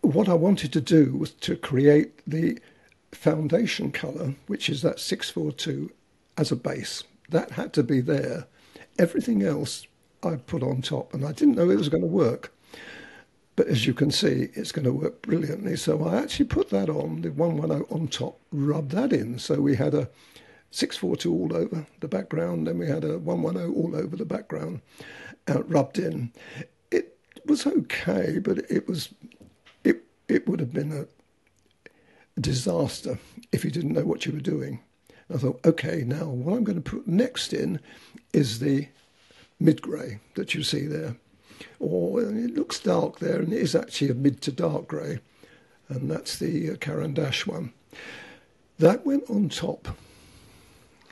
what 0.00 0.28
I 0.28 0.34
wanted 0.34 0.72
to 0.72 0.80
do 0.80 1.16
was 1.16 1.30
to 1.30 1.56
create 1.56 2.20
the 2.26 2.58
foundation 3.12 3.92
colour, 3.92 4.34
which 4.46 4.68
is 4.68 4.82
that 4.82 4.98
642, 4.98 5.90
as 6.36 6.50
a 6.50 6.56
base. 6.56 7.04
That 7.28 7.52
had 7.52 7.72
to 7.74 7.82
be 7.82 8.00
there. 8.00 8.46
Everything 8.98 9.42
else 9.42 9.86
I 10.22 10.36
put 10.36 10.62
on 10.62 10.82
top, 10.82 11.14
and 11.14 11.24
I 11.24 11.32
didn't 11.32 11.54
know 11.54 11.70
it 11.70 11.78
was 11.78 11.88
going 11.88 12.02
to 12.02 12.06
work. 12.06 12.52
But 13.54 13.66
as 13.66 13.86
you 13.86 13.92
can 13.92 14.10
see, 14.10 14.48
it's 14.54 14.72
going 14.72 14.86
to 14.86 14.92
work 14.92 15.22
brilliantly. 15.22 15.76
So 15.76 16.04
I 16.04 16.16
actually 16.16 16.46
put 16.46 16.70
that 16.70 16.88
on, 16.88 17.20
the 17.20 17.30
110 17.30 17.86
on 17.90 18.08
top, 18.08 18.40
rubbed 18.50 18.92
that 18.92 19.12
in. 19.12 19.38
So 19.38 19.60
we 19.60 19.76
had 19.76 19.94
a, 19.94 20.08
642 20.72 21.32
all 21.32 21.56
over 21.56 21.86
the 22.00 22.08
background, 22.08 22.66
then 22.66 22.78
we 22.78 22.88
had 22.88 23.04
a 23.04 23.18
110 23.18 23.74
all 23.74 23.94
over 23.94 24.16
the 24.16 24.24
background, 24.24 24.80
uh, 25.46 25.62
rubbed 25.64 25.98
in. 25.98 26.32
It 26.90 27.18
was 27.44 27.66
okay, 27.66 28.38
but 28.38 28.58
it 28.70 28.88
was 28.88 29.10
it 29.84 30.02
it 30.28 30.48
would 30.48 30.60
have 30.60 30.72
been 30.72 30.92
a 30.92 32.40
disaster 32.40 33.18
if 33.52 33.64
you 33.64 33.70
didn't 33.70 33.92
know 33.92 34.04
what 34.04 34.24
you 34.24 34.32
were 34.32 34.40
doing. 34.40 34.80
I 35.32 35.36
thought, 35.36 35.60
okay, 35.64 36.04
now 36.06 36.24
what 36.24 36.56
I'm 36.56 36.64
going 36.64 36.82
to 36.82 36.90
put 36.90 37.06
next 37.06 37.52
in 37.52 37.78
is 38.32 38.58
the 38.58 38.88
mid 39.60 39.82
grey 39.82 40.20
that 40.34 40.54
you 40.54 40.62
see 40.62 40.86
there. 40.86 41.16
Or 41.80 42.20
it 42.22 42.54
looks 42.54 42.78
dark 42.80 43.18
there, 43.18 43.40
and 43.40 43.52
it 43.52 43.60
is 43.60 43.74
actually 43.74 44.10
a 44.10 44.14
mid 44.14 44.40
to 44.42 44.52
dark 44.52 44.88
grey, 44.88 45.20
and 45.88 46.10
that's 46.10 46.38
the 46.38 46.70
uh, 46.72 46.76
Caran 46.76 47.14
d'Ache 47.14 47.46
one. 47.46 47.72
That 48.78 49.04
went 49.06 49.28
on 49.28 49.48
top. 49.48 49.88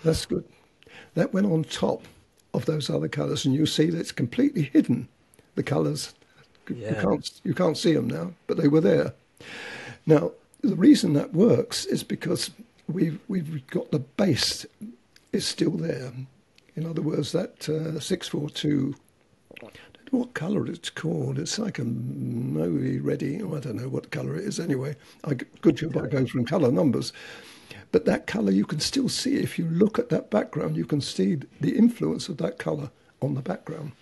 That's 0.02 0.26
good. 0.26 0.44
That 1.14 1.32
went 1.34 1.46
on 1.46 1.64
top 1.64 2.04
of 2.54 2.64
those 2.66 2.88
other 2.90 3.08
colours, 3.08 3.44
and 3.44 3.54
you 3.54 3.66
see 3.66 3.90
that 3.90 3.98
it's 4.00 4.12
completely 4.12 4.62
hidden. 4.62 5.08
The 5.56 5.62
colours, 5.62 6.14
Yeah. 6.68 6.90
you 6.90 6.94
can't 7.02 7.40
you 7.44 7.54
can't 7.54 7.76
see 7.76 7.92
them 7.92 8.08
now, 8.08 8.32
but 8.46 8.56
they 8.56 8.68
were 8.68 8.80
there. 8.80 9.14
Now 10.06 10.32
the 10.62 10.76
reason 10.76 11.12
that 11.14 11.32
works 11.34 11.84
is 11.86 12.02
because 12.02 12.50
we've 12.88 13.18
we've 13.28 13.66
got 13.68 13.90
the 13.90 13.98
base 13.98 14.64
is 15.32 15.44
still 15.46 15.72
there. 15.72 16.12
In 16.76 16.86
other 16.86 17.02
words, 17.02 17.32
that 17.32 17.68
uh, 17.68 17.98
six 18.00 18.28
four 18.28 18.48
two. 18.48 18.94
What 20.11 20.35
colour 20.35 20.66
it's 20.66 20.90
called? 20.90 21.38
It's 21.38 21.59
like 21.59 21.79
a 21.79 21.85
Moe 21.85 22.99
ready. 23.03 23.42
Oh, 23.42 23.57
I 23.57 23.61
don't 23.61 23.77
know 23.77 23.88
what 23.88 24.11
colour 24.11 24.37
it 24.37 24.44
is 24.44 24.59
anyway. 24.59 24.96
I, 25.25 25.35
good 25.35 25.77
job 25.77 25.96
I 25.96 26.07
go 26.07 26.27
from 26.27 26.44
colour 26.44 26.73
numbers. 26.73 27.12
But 27.92 28.05
that 28.07 28.27
colour 28.27 28.53
you 28.53 28.64
can 28.64 28.81
still 28.81 29.09
see 29.09 29.37
if 29.37 29.59
you 29.59 29.66
look 29.66 29.99
at 29.99 30.09
that 30.11 30.31
background. 30.31 30.77
You 30.77 30.85
can 30.85 31.01
see 31.01 31.38
the 31.61 31.77
influence 31.77 32.29
of 32.29 32.38
that 32.38 32.59
colour 32.59 32.90
on 33.23 33.35
the 33.35 33.40
background. 33.42 33.92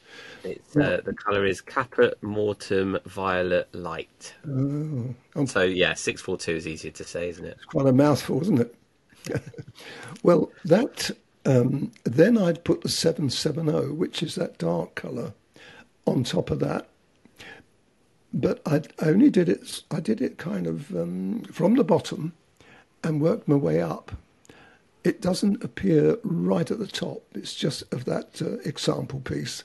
It's, 0.44 0.76
uh, 0.76 1.00
the 1.04 1.12
colour 1.12 1.44
is 1.44 1.60
Caput 1.60 2.20
Mortuum 2.22 3.02
Violet 3.04 3.68
Light. 3.74 4.34
Oh, 4.48 5.44
So 5.46 5.62
yeah, 5.62 5.94
six 5.94 6.22
four 6.22 6.38
two 6.38 6.52
is 6.52 6.66
easier 6.66 6.92
to 6.92 7.04
say, 7.04 7.28
isn't 7.28 7.44
it? 7.44 7.56
It's 7.56 7.64
quite 7.64 7.86
a 7.86 7.92
mouthful, 7.92 8.40
isn't 8.42 8.60
it? 8.60 8.74
well, 10.22 10.50
that 10.64 11.10
um, 11.44 11.92
then 12.04 12.38
I'd 12.38 12.64
put 12.64 12.82
the 12.82 12.88
seven 12.88 13.30
seven 13.30 13.66
zero, 13.66 13.92
which 13.92 14.22
is 14.22 14.34
that 14.36 14.58
dark 14.58 14.94
colour, 14.94 15.32
on 16.08 16.24
top 16.24 16.50
of 16.50 16.60
that. 16.60 16.88
But 18.32 18.60
I 18.66 18.82
only 19.00 19.30
did 19.30 19.48
it. 19.48 19.82
I 19.90 20.00
did 20.00 20.20
it 20.20 20.36
kind 20.36 20.66
of 20.66 20.94
um, 20.94 21.42
from 21.52 21.76
the 21.76 21.84
bottom, 21.84 22.34
and 23.02 23.20
worked 23.20 23.48
my 23.48 23.56
way 23.56 23.80
up. 23.80 24.12
It 25.04 25.22
doesn't 25.22 25.64
appear 25.64 26.18
right 26.22 26.70
at 26.70 26.78
the 26.78 26.86
top. 26.86 27.22
It's 27.34 27.54
just 27.54 27.82
of 27.92 28.04
that 28.04 28.42
uh, 28.42 28.58
example 28.68 29.20
piece. 29.20 29.64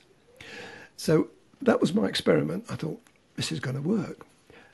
So 0.96 1.28
that 1.62 1.82
was 1.82 1.94
my 1.94 2.06
experiment. 2.06 2.66
I 2.70 2.76
thought 2.76 3.02
this 3.36 3.52
is 3.52 3.60
going 3.60 3.76
to 3.76 3.82
work. 3.82 4.26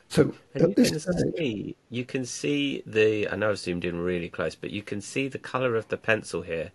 So 0.10 0.34
And 0.54 0.70
you 0.70 0.76
can 0.76 1.00
stage, 1.00 1.16
see, 1.38 1.76
you 1.90 2.06
can 2.06 2.26
see 2.26 2.84
the. 2.86 3.28
I 3.30 3.36
know 3.36 3.52
I've 3.52 3.60
zoomed 3.60 3.86
in 3.86 4.00
really 4.00 4.30
close, 4.30 4.56
but 4.56 4.72
you 4.72 4.82
can 4.84 5.02
see 5.02 5.28
the 5.28 5.40
color 5.40 5.76
of 5.76 5.88
the 5.88 5.98
pencil 5.98 6.42
here, 6.42 6.72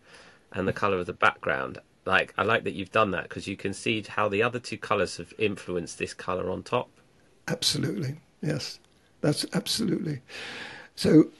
and 0.53 0.67
the 0.67 0.73
color 0.73 0.99
of 0.99 1.07
the 1.07 1.13
background. 1.13 1.79
Like 2.07 2.35
I 2.37 2.43
like 2.43 2.65
that 2.65 2.75
you've 2.75 2.93
done 2.93 3.13
that 3.13 3.25
because 3.25 3.47
you 3.47 3.57
can 3.57 3.73
see 3.73 4.03
how 4.03 4.29
the 4.29 4.43
other 4.43 4.59
two 4.59 4.77
colors 4.77 5.17
have 5.17 5.33
influenced 5.39 5.99
this 5.99 6.13
color 6.13 6.51
on 6.51 6.63
top. 6.63 6.91
Absolutely, 7.49 8.17
yes, 8.43 8.79
that's 9.21 9.47
absolutely. 9.55 10.21
So, 10.97 11.31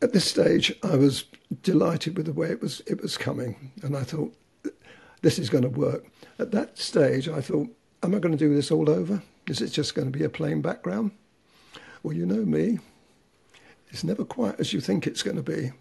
at 0.00 0.12
this 0.12 0.24
stage, 0.24 0.72
I 0.82 0.96
was 0.96 1.24
delighted 1.62 2.16
with 2.16 2.26
the 2.26 2.32
way 2.32 2.48
it 2.48 2.62
was 2.62 2.80
it 2.86 3.02
was 3.02 3.16
coming, 3.16 3.72
and 3.82 3.96
I 3.96 4.04
thought 4.04 4.34
this 5.22 5.38
is 5.38 5.50
going 5.50 5.62
to 5.62 5.70
work. 5.70 6.06
At 6.38 6.52
that 6.52 6.78
stage, 6.78 7.28
I 7.28 7.40
thought, 7.40 7.68
am 8.02 8.14
I 8.14 8.18
going 8.18 8.36
to 8.36 8.38
do 8.38 8.54
this 8.54 8.70
all 8.70 8.90
over? 8.90 9.22
Is 9.46 9.60
it 9.60 9.68
just 9.68 9.94
going 9.94 10.10
to 10.10 10.16
be 10.16 10.24
a 10.24 10.28
plain 10.28 10.60
background? 10.60 11.12
Well, 12.02 12.16
you 12.16 12.26
know 12.26 12.44
me, 12.44 12.78
it's 13.90 14.04
never 14.04 14.24
quite 14.24 14.60
as 14.60 14.72
you 14.72 14.80
think 14.80 15.06
it's 15.06 15.22
going 15.22 15.36
to 15.36 15.42
be. 15.42 15.72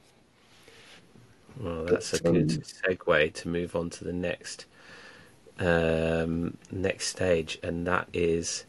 Well, 1.59 1.85
that's 1.85 2.13
a 2.13 2.19
good 2.19 2.51
um, 2.51 2.61
segue 2.61 3.33
to 3.33 3.47
move 3.47 3.75
on 3.75 3.89
to 3.91 4.03
the 4.03 4.13
next 4.13 4.65
um, 5.59 6.57
next 6.71 7.07
stage, 7.07 7.59
and 7.61 7.85
that 7.87 8.07
is 8.13 8.65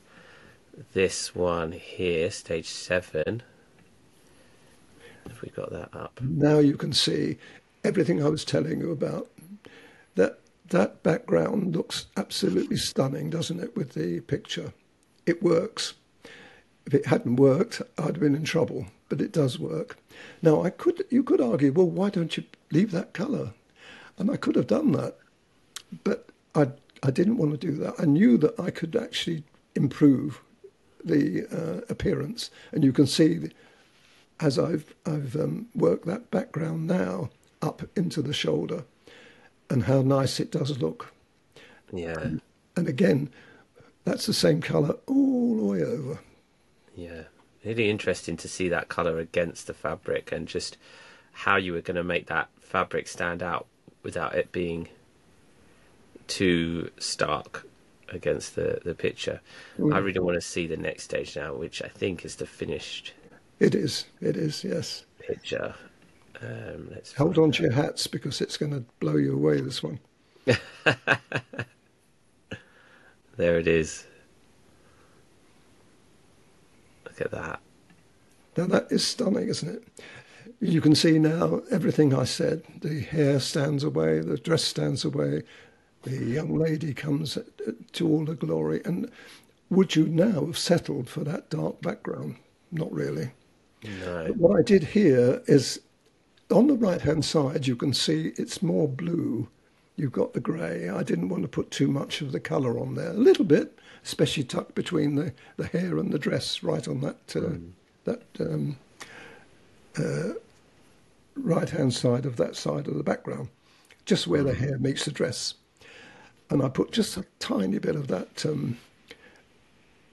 this 0.93 1.35
one 1.35 1.73
here, 1.73 2.31
stage 2.31 2.69
seven. 2.69 3.43
Have 5.27 5.41
we 5.41 5.49
got 5.51 5.71
that 5.73 5.95
up? 5.95 6.21
Now 6.23 6.59
you 6.59 6.77
can 6.77 6.93
see 6.93 7.39
everything 7.83 8.23
I 8.23 8.29
was 8.29 8.45
telling 8.45 8.81
you 8.81 8.91
about. 8.91 9.29
That 10.17 10.41
that 10.69 11.03
background 11.03 11.75
looks 11.75 12.07
absolutely 12.17 12.77
stunning, 12.77 13.31
doesn't 13.31 13.61
it, 13.61 13.77
with 13.77 13.93
the 13.93 14.21
picture? 14.21 14.73
It 15.27 15.43
works. 15.43 15.95
If 16.87 16.95
it 16.95 17.07
hadn't 17.07 17.37
worked, 17.37 17.81
I'd 17.99 18.05
have 18.05 18.21
been 18.21 18.35
in 18.35 18.45
trouble, 18.45 18.87
but 19.09 19.21
it 19.21 19.33
does 19.33 19.59
work. 19.59 19.97
Now 20.43 20.63
I 20.63 20.71
could 20.71 21.05
you 21.11 21.23
could 21.23 21.41
argue, 21.41 21.73
well, 21.73 21.89
why 21.89 22.11
don't 22.11 22.37
you 22.37 22.45
leave 22.71 22.91
that 22.93 23.15
colour? 23.15 23.53
And 24.19 24.31
I 24.31 24.37
could 24.37 24.55
have 24.55 24.67
done 24.67 24.93
that, 24.93 25.17
but 26.05 26.29
I 26.55 26.69
I 27.03 27.11
didn't 27.11 27.39
want 27.39 27.53
to 27.53 27.67
do 27.67 27.73
that. 27.79 27.95
I 27.99 28.05
knew 28.05 28.37
that 28.39 28.59
I 28.59 28.71
could 28.71 28.97
actually 28.97 29.45
improve 29.75 30.41
the 31.05 31.47
uh, 31.53 31.85
appearance, 31.91 32.51
and 32.73 32.85
you 32.85 32.93
can 32.93 33.07
see 33.07 33.51
as 34.41 34.59
I've 34.59 34.95
I've 35.07 35.37
um, 35.37 35.67
worked 35.75 36.07
that 36.07 36.31
background 36.31 36.87
now 36.87 37.31
up 37.63 37.83
into 37.97 38.23
the 38.23 38.33
shoulder, 38.33 38.85
and 39.71 39.85
how 39.85 40.03
nice 40.03 40.41
it 40.41 40.51
does 40.51 40.79
look. 40.79 41.13
Yeah, 41.93 42.15
And 42.77 42.89
again, 42.89 43.31
that's 44.05 44.27
the 44.27 44.33
same 44.35 44.61
colour 44.61 44.97
all 45.07 45.57
the 45.57 45.65
way 45.65 45.83
over. 45.83 46.19
Yeah. 46.95 47.23
Really 47.65 47.89
interesting 47.89 48.37
to 48.39 48.49
see 48.49 48.69
that 48.69 48.89
color 48.89 49.19
against 49.19 49.67
the 49.67 49.75
fabric 49.75 50.33
and 50.33 50.47
just 50.47 50.77
how 51.33 51.57
you 51.57 51.73
were 51.73 51.81
going 51.81 51.97
to 51.97 52.05
make 52.05 52.27
that 52.27 52.49
fabric 52.61 53.09
stand 53.09 53.43
out 53.43 53.67
without 54.03 54.35
it 54.35 54.53
being 54.53 54.89
too 56.27 56.91
stark 56.99 57.67
against 58.09 58.55
the 58.55 58.81
the 58.85 58.95
picture. 58.95 59.41
I 59.93 59.99
really 59.99 60.21
want 60.21 60.37
to 60.37 60.41
see 60.41 60.67
the 60.67 60.77
next 60.77 61.05
stage 61.05 61.37
now, 61.37 61.55
which 61.55 61.83
I 61.83 61.89
think 61.89 62.25
is 62.25 62.37
the 62.37 62.47
finished 62.47 63.15
It 63.59 63.75
is, 63.75 64.07
it 64.21 64.37
is, 64.37 64.63
yes. 64.63 65.05
picture. 65.19 65.75
Um, 66.43 66.91
let's 66.91 67.15
Hold 67.15 67.39
on 67.39 67.53
to 67.53 67.63
your 67.63 67.73
hats 67.73 68.07
because 68.07 68.41
it's 68.41 68.57
going 68.57 68.73
to 68.73 68.85
blow 69.01 69.17
you 69.17 69.35
away. 69.35 69.61
This 69.61 69.83
one. 69.83 70.01
There 73.37 73.59
it 73.59 73.67
is. 73.67 74.05
Look 77.19 77.27
at 77.27 77.31
that. 77.33 77.61
Now 78.57 78.67
that 78.67 78.91
is 78.91 79.07
stunning, 79.07 79.49
isn't 79.49 79.69
it? 79.69 79.85
You 80.61 80.81
can 80.81 80.95
see 80.95 81.19
now 81.19 81.63
everything 81.71 82.15
I 82.15 82.25
said. 82.25 82.63
The 82.81 83.01
hair 83.01 83.41
stands 83.41 83.85
away, 83.85 84.21
the 84.21 84.37
dress 84.37 84.65
stands 84.65 85.05
away, 85.05 85.43
the 86.03 86.17
young 86.17 86.57
lady 86.57 86.93
comes 86.95 87.39
to 87.93 88.09
all 88.09 88.25
the 88.25 88.35
glory. 88.35 88.81
And 88.85 89.11
would 89.71 89.97
you 89.97 90.07
now 90.07 90.47
have 90.47 90.59
settled 90.59 91.09
for 91.09 91.25
that 91.25 91.51
dark 91.51 91.81
background? 91.83 92.37
Not 92.71 92.93
really. 92.93 93.31
No. 93.83 94.25
But 94.29 94.37
what 94.37 94.59
I 94.59 94.63
did 94.63 94.85
here 94.85 95.43
is 95.47 95.81
on 96.51 96.67
the 96.67 96.75
right 96.75 97.01
hand 97.01 97.25
side, 97.25 97.67
you 97.67 97.77
can 97.77 97.93
see 97.93 98.33
it's 98.37 98.63
more 98.63 98.89
blue. 98.89 99.49
You've 99.97 100.13
got 100.13 100.33
the 100.33 100.41
grey. 100.41 100.89
I 100.89 101.03
didn't 101.05 101.29
want 101.29 101.43
to 101.43 101.49
put 101.49 101.71
too 101.71 101.87
much 101.87 102.21
of 102.21 102.33
the 102.33 102.41
colour 102.41 102.79
on 102.79 102.95
there. 102.95 103.11
A 103.11 103.15
little 103.15 103.45
bit, 103.45 103.79
especially 104.05 104.43
tucked 104.43 104.75
between 104.75 105.15
the, 105.15 105.33
the 105.57 105.69
hair 105.69 105.99
and 105.99 106.13
the 106.13 106.19
dress, 106.19 106.63
right 106.63 106.87
on 106.89 107.01
that 107.01 107.37
uh, 107.37 107.59
that 108.05 108.23
um, 108.41 108.77
uh, 109.97 110.35
right 111.37 111.71
hand 111.71 111.95
side 111.95 112.27
of 112.27 112.37
that 112.37 112.57
side 112.57 112.89
of 112.89 112.97
the 112.97 113.05
background, 113.05 113.49
just 114.05 114.27
where 114.27 114.43
the 114.43 114.55
hair 114.55 114.79
meets 114.79 115.05
the 115.05 115.13
dress. 115.13 115.55
And 116.51 116.61
I 116.63 116.69
put 116.69 116.91
just 116.91 117.17
a 117.17 117.25
tiny 117.39 117.79
bit 117.79 117.97
of 117.97 118.09
that 118.09 118.45
um, 118.45 118.79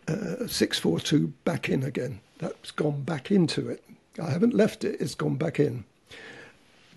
uh, 0.08 0.48
642 0.48 1.34
back 1.44 1.70
in 1.70 1.84
again. 1.84 2.22
That's 2.38 2.72
gone 2.72 3.02
back 3.02 3.32
into 3.32 3.70
it. 3.70 3.84
I 4.22 4.30
haven't 4.30 4.54
left 4.54 4.84
it, 4.84 5.02
it's 5.02 5.16
gone 5.16 5.36
back 5.36 5.60
in. 5.60 5.86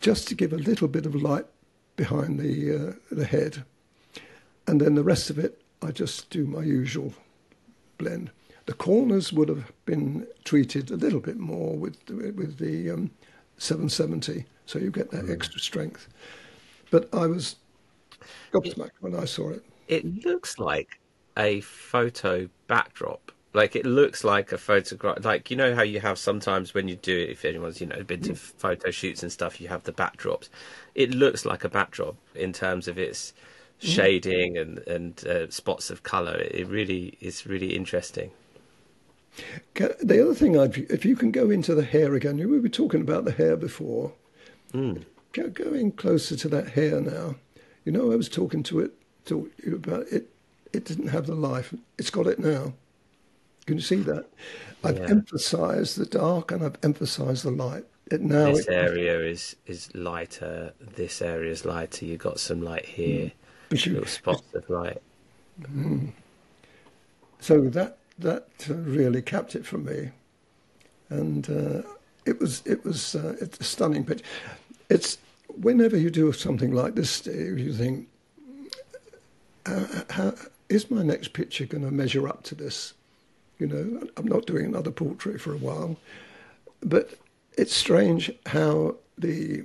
Just 0.01 0.29
to 0.29 0.35
give 0.35 0.53
a 0.53 0.57
little 0.57 0.89
bit 0.89 1.07
of 1.07 1.15
light 1.15 1.47
behind 1.97 2.39
the, 2.39 2.89
uh, 2.89 2.93
the 3.11 3.25
head. 3.25 3.65
And 4.67 4.81
then 4.81 4.95
the 4.95 5.03
rest 5.03 5.31
of 5.31 5.39
it, 5.39 5.61
I 5.83 5.91
just 5.91 6.31
do 6.31 6.47
my 6.47 6.63
usual 6.63 7.13
blend. 7.99 8.31
The 8.67 8.73
corners 8.73 9.33
would 9.33 9.49
have 9.49 9.71
been 9.85 10.27
treated 10.45 10.91
a 10.91 10.97
little 10.97 11.21
bit 11.21 11.37
more 11.37 11.77
with, 11.77 11.99
with 12.09 12.59
the 12.59 12.91
um, 12.91 13.11
770, 13.59 14.47
so 14.67 14.79
you 14.79 14.91
get 14.91 15.11
that 15.11 15.29
extra 15.31 15.61
strength. 15.61 16.09
But 16.91 17.13
I 17.13 17.27
was 17.27 17.57
gobsmacked 18.53 19.01
when 19.01 19.15
I 19.15 19.27
saw 19.27 19.51
it. 19.51 19.63
It 19.89 20.25
looks 20.25 20.59
like 20.59 20.99
a 21.37 21.61
photo 21.61 22.49
backdrop 22.69 23.33
Like 23.55 23.77
it 23.77 23.87
looks 23.87 24.25
like 24.25 24.51
a 24.51 24.59
photograph. 24.59 25.25
Like 25.25 25.51
you 25.51 25.57
know 25.57 25.75
how 25.75 25.83
you 25.83 26.01
have 26.01 26.19
sometimes 26.19 26.75
when 26.75 26.89
you 26.89 26.97
do 26.97 27.17
it. 27.17 27.31
If 27.31 27.45
anyone's 27.45 27.81
you 27.81 27.87
know 27.87 28.03
been 28.03 28.21
to 28.23 28.35
photo 28.35 28.91
shoots 28.91 29.23
and 29.23 29.31
stuff, 29.31 29.61
you 29.61 29.69
have 29.69 29.85
the 29.85 29.93
backdrops. 29.93 30.49
It 30.95 31.15
looks 31.15 31.47
like 31.47 31.63
a 31.63 31.69
backdrop 31.69 32.17
in 32.35 32.53
terms 32.53 32.89
of 32.89 32.99
its 32.99 33.33
shading 33.79 34.59
and 34.59 34.79
and 34.79 35.27
uh, 35.27 35.51
spots 35.51 35.89
of 35.89 36.03
color. 36.03 36.37
It 36.37 36.67
really 36.67 37.17
is 37.21 37.47
really 37.47 37.77
interesting. 37.77 38.33
The 39.75 40.23
other 40.23 40.35
thing, 40.35 40.59
I'd, 40.59 40.77
if 40.77 41.05
you 41.05 41.17
can 41.17 41.31
go 41.31 41.51
into 41.51 41.75
the 41.75 41.85
hair 41.85 42.15
again, 42.15 42.37
we 42.37 42.61
were 42.61 42.69
talking 42.69 43.01
about 43.01 43.25
the 43.25 43.33
hair 43.33 43.57
before. 43.57 44.13
Mm. 44.73 45.05
Go, 45.33 45.49
go 45.49 45.73
in 45.73 45.93
closer 45.93 46.37
to 46.37 46.49
that 46.51 46.71
hair 46.71 47.01
now. 47.01 47.35
You 47.85 47.93
know, 47.93 48.13
I 48.13 48.17
was 48.17 48.29
talking 48.29 48.63
to 48.65 48.81
it, 48.81 48.93
to 49.27 49.51
you 49.65 49.75
about 49.75 50.07
it. 50.13 50.29
It 50.73 50.85
didn't 50.85 51.09
have 51.09 51.27
the 51.27 51.35
life. 51.35 51.75
It's 51.99 52.11
got 52.11 52.29
it 52.29 52.39
now. 52.39 52.75
Can 53.67 53.77
you 53.77 53.83
see 53.83 53.97
that? 54.03 54.27
I've 54.83 54.99
Yeah. 54.99 55.09
emphasised 55.09 55.97
the 55.99 56.05
dark 56.07 56.53
and 56.53 56.63
I've 56.63 56.77
emphasised 56.83 57.45
the 57.45 57.51
light. 57.51 57.85
It 58.11 58.21
now. 58.21 58.53
this 58.53 58.67
it- 58.67 58.73
area 58.75 59.19
is 59.21 59.57
is 59.67 59.95
lighter. 59.95 60.75
This 60.97 61.23
area 61.23 61.51
is 61.51 61.65
lighter. 61.65 62.05
You've 62.05 62.19
got 62.21 62.39
some 62.39 62.61
light 62.61 62.85
here, 62.85 63.33
but 63.71 63.87
you- 63.87 63.93
little 63.95 64.07
spots 64.09 64.43
of 64.55 64.69
light. 64.69 65.01
so 67.41 67.69
that 67.71 67.99
that 68.19 68.47
uh, 68.69 68.75
really 68.75 69.23
capped 69.23 69.55
it 69.55 69.65
for 69.65 69.79
me, 69.79 70.11
and 71.09 71.49
uh, 71.49 71.83
it 72.27 72.39
was 72.39 72.63
it 72.67 72.85
was 72.85 73.15
uh, 73.15 73.37
it's 73.41 73.59
a 73.61 73.65
stunning 73.65 74.05
picture. 74.05 74.25
It's 74.91 75.17
whenever 75.49 75.97
you 75.97 76.11
do 76.11 76.31
something 76.33 76.73
like 76.73 76.95
this, 76.97 77.11
Steve, 77.11 77.59
you 77.59 77.73
think, 77.73 78.09
uh, 79.67 80.03
how, 80.11 80.35
is 80.69 80.91
my 80.91 81.03
next 81.03 81.33
picture 81.33 81.65
going 81.65 81.85
to 81.85 81.91
measure 81.91 82.29
up 82.29 82.43
to 82.45 82.55
this? 82.55 82.93
You 83.59 83.67
know, 83.67 84.09
I'm 84.17 84.27
not 84.27 84.47
doing 84.47 84.67
another 84.67 84.91
portrait 84.91 85.41
for 85.41 85.53
a 85.53 85.59
while, 85.59 85.97
but 86.81 87.19
it's 87.57 87.75
strange 87.75 88.31
how 88.47 88.97
the 89.17 89.65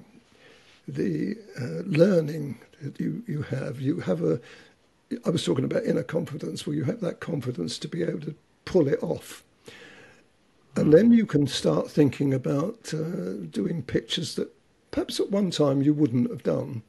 the 0.87 1.37
uh, 1.59 1.83
learning 1.85 2.59
that 2.81 2.99
you, 2.99 3.23
you 3.27 3.41
have, 3.43 3.79
you 3.79 3.99
have 3.99 4.23
a, 4.23 4.39
I 5.25 5.29
was 5.29 5.43
talking 5.43 5.65
about 5.65 5.83
inner 5.85 6.03
confidence, 6.03 6.65
where 6.65 6.75
you 6.75 6.83
have 6.85 7.01
that 7.01 7.19
confidence 7.19 7.77
to 7.79 7.87
be 7.87 8.03
able 8.03 8.21
to 8.21 8.35
pull 8.65 8.87
it 8.87 9.01
off. 9.03 9.43
And 10.75 10.93
then 10.93 11.11
you 11.11 11.25
can 11.25 11.47
start 11.47 11.89
thinking 11.89 12.33
about 12.33 12.93
uh, 12.93 13.33
doing 13.49 13.83
pictures 13.83 14.35
that 14.35 14.53
perhaps 14.91 15.19
at 15.19 15.31
one 15.31 15.51
time 15.51 15.81
you 15.81 15.93
wouldn't 15.93 16.29
have 16.29 16.43
done. 16.43 16.83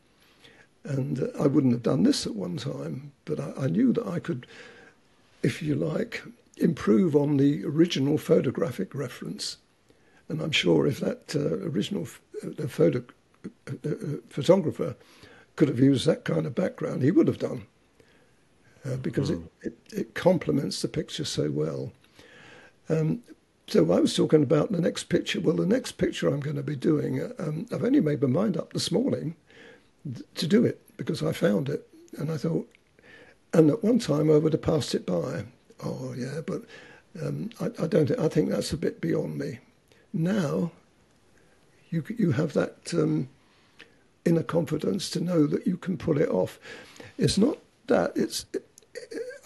And 0.85 1.21
uh, 1.21 1.27
I 1.39 1.47
wouldn't 1.47 1.73
have 1.73 1.83
done 1.83 2.05
this 2.05 2.27
at 2.27 2.35
one 2.35 2.57
time, 2.57 3.13
but 3.25 3.41
I, 3.41 3.53
I 3.65 3.67
knew 3.67 3.93
that 3.93 4.07
I 4.07 4.19
could, 4.19 4.47
if 5.43 5.63
you 5.63 5.75
like, 5.75 6.23
improve 6.61 7.17
on 7.17 7.37
the 7.37 7.65
original 7.65 8.19
photographic 8.19 8.95
reference. 8.95 9.57
And 10.29 10.41
I'm 10.41 10.53
sure 10.53 10.87
if 10.87 11.01
that 11.01 11.35
uh, 11.35 11.67
original 11.69 12.03
f- 12.03 12.21
uh, 12.45 12.67
photo, 12.69 13.03
uh, 13.67 13.89
uh, 13.89 13.97
photographer 14.29 14.97
could 15.57 15.69
have 15.69 15.81
used 15.81 16.07
that 16.07 16.25
kind 16.25 16.47
of 16.47 16.55
background, 16.55 17.03
he 17.03 17.11
would 17.11 17.27
have 17.27 17.39
done. 17.39 17.67
Uh, 18.85 18.97
because 18.97 19.29
it, 19.29 19.41
it, 19.61 19.77
it 19.93 20.15
complements 20.15 20.81
the 20.81 20.89
picture 20.89 21.25
so 21.25 21.51
well. 21.51 21.93
Um, 22.89 23.23
so 23.67 23.93
I 23.93 24.01
was 24.01 24.17
talking 24.17 24.43
about 24.43 24.73
the 24.73 24.81
next 24.81 25.05
picture. 25.05 25.39
Well, 25.39 25.57
the 25.57 25.67
next 25.67 25.93
picture 25.93 26.29
I'm 26.29 26.41
going 26.41 26.57
to 26.57 26.63
be 26.63 26.77
doing, 26.77 27.21
um, 27.39 27.67
I've 27.73 27.85
only 27.85 28.01
made 28.01 28.23
my 28.23 28.29
mind 28.29 28.57
up 28.57 28.73
this 28.73 28.91
morning 28.91 29.37
to 30.35 30.47
do 30.47 30.65
it 30.65 30.81
because 30.97 31.23
I 31.23 31.33
found 31.33 31.69
it. 31.69 31.87
And 32.17 32.31
I 32.31 32.37
thought, 32.37 32.69
and 33.53 33.71
at 33.71 33.85
one 33.85 33.99
time 33.99 34.31
I 34.31 34.39
would 34.39 34.55
have 34.55 34.63
passed 34.63 34.95
it 34.95 35.07
by. 35.07 35.45
Oh, 35.83 36.15
yeah, 36.17 36.41
but 36.47 36.63
um, 37.23 37.51
I, 37.61 37.67
I 37.83 37.87
don't 37.87 38.07
think, 38.07 38.21
I 38.21 38.29
think 38.29 38.51
that's 38.51 38.73
a 38.73 38.77
bit 38.77 39.01
beyond 39.01 39.39
me. 39.39 39.59
Now, 40.13 40.73
you, 41.91 42.05
you 42.17 42.33
have 42.33 42.53
that 42.53 42.93
um, 42.95 43.29
inner 44.25 44.43
confidence 44.43 45.11
to 45.11 45.21
know 45.21 45.47
that 45.47 45.67
you 45.67 45.77
can 45.77 45.97
pull 45.97 46.21
it 46.21 46.29
off. 46.29 46.59
It's 47.19 47.39
not 47.39 47.59
that, 47.87 48.13
it's, 48.15 48.47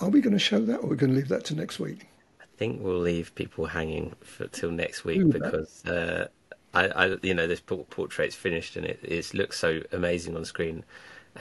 are 0.01 0.09
we 0.09 0.20
going 0.20 0.33
to 0.33 0.38
show 0.38 0.61
that 0.61 0.81
or 0.81 0.85
are 0.85 0.88
we 0.88 0.97
going 0.97 1.12
to 1.12 1.16
leave 1.16 1.29
that 1.29 1.44
to 1.47 1.55
next 1.55 1.79
week? 1.79 2.07
I 2.40 2.44
think 2.57 2.83
we'll 2.83 2.99
leave 2.99 3.35
people 3.35 3.66
hanging 3.66 4.14
for 4.23 4.47
till 4.47 4.70
next 4.70 5.05
week 5.05 5.29
because 5.29 5.85
uh, 5.87 6.29
I, 6.73 6.87
I, 6.88 7.16
you 7.23 7.35
know, 7.35 7.47
this 7.47 7.61
portrait's 7.61 8.37
finished 8.37 8.77
and 8.77 8.87
it, 8.87 9.01
it 9.03 9.35
looks 9.35 9.59
so 9.59 9.81
amazing 9.92 10.37
on 10.37 10.44
screen, 10.44 10.85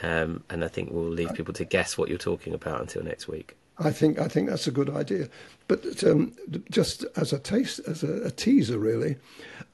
um, 0.01 0.43
and 0.49 0.63
I 0.63 0.67
think 0.67 0.91
we'll 0.91 1.03
leave 1.03 1.33
people 1.33 1.53
to 1.55 1.65
guess 1.65 1.97
what 1.97 2.09
you're 2.09 2.17
talking 2.17 2.53
about 2.53 2.81
until 2.81 3.03
next 3.03 3.27
week. 3.27 3.55
I 3.83 3.91
think 3.91 4.19
I 4.19 4.27
think 4.27 4.49
that's 4.49 4.67
a 4.67 4.71
good 4.71 4.89
idea. 4.89 5.29
But 5.67 6.03
um, 6.03 6.33
just 6.69 7.05
as 7.15 7.33
a 7.33 7.39
taste, 7.39 7.79
as 7.87 8.03
a, 8.03 8.23
a 8.23 8.31
teaser, 8.31 8.79
really, 8.79 9.17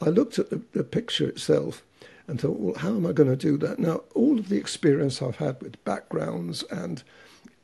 I 0.02 0.10
looked 0.10 0.40
at 0.40 0.50
the, 0.50 0.62
the 0.74 0.84
picture 0.84 1.28
itself 1.28 1.84
and 2.28 2.40
thought, 2.40 2.60
well, 2.60 2.76
how 2.76 2.90
am 2.90 3.06
I 3.06 3.12
going 3.12 3.30
to 3.30 3.36
do 3.36 3.58
that? 3.58 3.80
Now, 3.80 4.02
all 4.14 4.38
of 4.38 4.50
the 4.50 4.58
experience 4.58 5.22
I've 5.22 5.38
had 5.38 5.62
with 5.62 5.84
backgrounds 5.84 6.64
and 6.70 7.04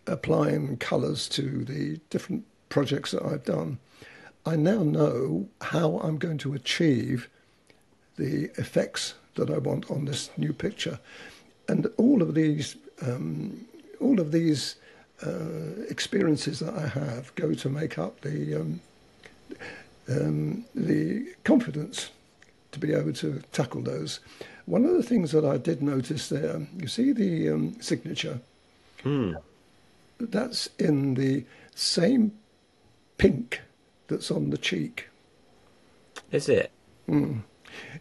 applying 0.07 0.77
colours 0.77 1.27
to 1.29 1.63
the 1.65 1.99
different 2.09 2.45
projects 2.69 3.11
that 3.11 3.23
I've 3.23 3.45
done, 3.45 3.79
I 4.45 4.55
now 4.55 4.83
know 4.83 5.47
how 5.61 5.99
I'm 5.99 6.17
going 6.17 6.39
to 6.39 6.53
achieve 6.53 7.29
the 8.17 8.45
effects 8.57 9.15
that 9.35 9.49
I 9.49 9.57
want 9.57 9.91
on 9.91 10.05
this 10.05 10.29
new 10.37 10.53
picture, 10.53 10.99
and 11.67 11.87
all 11.97 12.21
of 12.21 12.33
these, 12.33 12.75
um, 13.01 13.65
all 13.99 14.19
of 14.19 14.31
these 14.31 14.75
uh, 15.23 15.83
experiences 15.89 16.59
that 16.59 16.73
I 16.73 16.87
have 16.87 17.33
go 17.35 17.53
to 17.53 17.69
make 17.69 17.97
up 17.97 18.21
the 18.21 18.55
um, 18.55 18.81
um, 20.09 20.65
the 20.75 21.33
confidence 21.43 22.09
to 22.71 22.79
be 22.79 22.93
able 22.93 23.13
to 23.13 23.41
tackle 23.51 23.81
those. 23.81 24.19
One 24.65 24.83
of 24.85 24.93
the 24.93 25.03
things 25.03 25.31
that 25.31 25.45
I 25.45 25.57
did 25.57 25.81
notice 25.81 26.27
there, 26.29 26.67
you 26.77 26.87
see 26.87 27.11
the 27.11 27.49
um, 27.49 27.77
signature, 27.81 28.39
Hmm. 29.03 29.33
that's 30.19 30.69
in 30.79 31.13
the 31.13 31.45
same 31.75 32.31
pink 33.17 33.61
that's 34.07 34.31
on 34.31 34.49
the 34.49 34.57
cheek. 34.57 35.07
Is 36.31 36.49
it? 36.49 36.71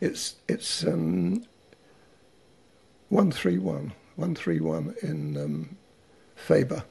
It's 0.00 0.36
it's 0.48 0.84
um, 0.84 1.44
one 3.08 3.30
three 3.30 3.58
one 3.58 3.92
one 4.16 4.34
three 4.34 4.60
one 4.60 4.94
in 5.02 5.36
um, 5.36 5.76
Faber. 6.36 6.84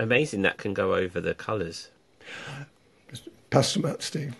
Amazing 0.00 0.40
that 0.42 0.56
can 0.56 0.72
go 0.72 0.94
over 0.94 1.20
the 1.20 1.34
colours. 1.34 1.90
Pass 3.50 3.74
them 3.74 3.84
out, 3.84 4.02
Steve. 4.02 4.34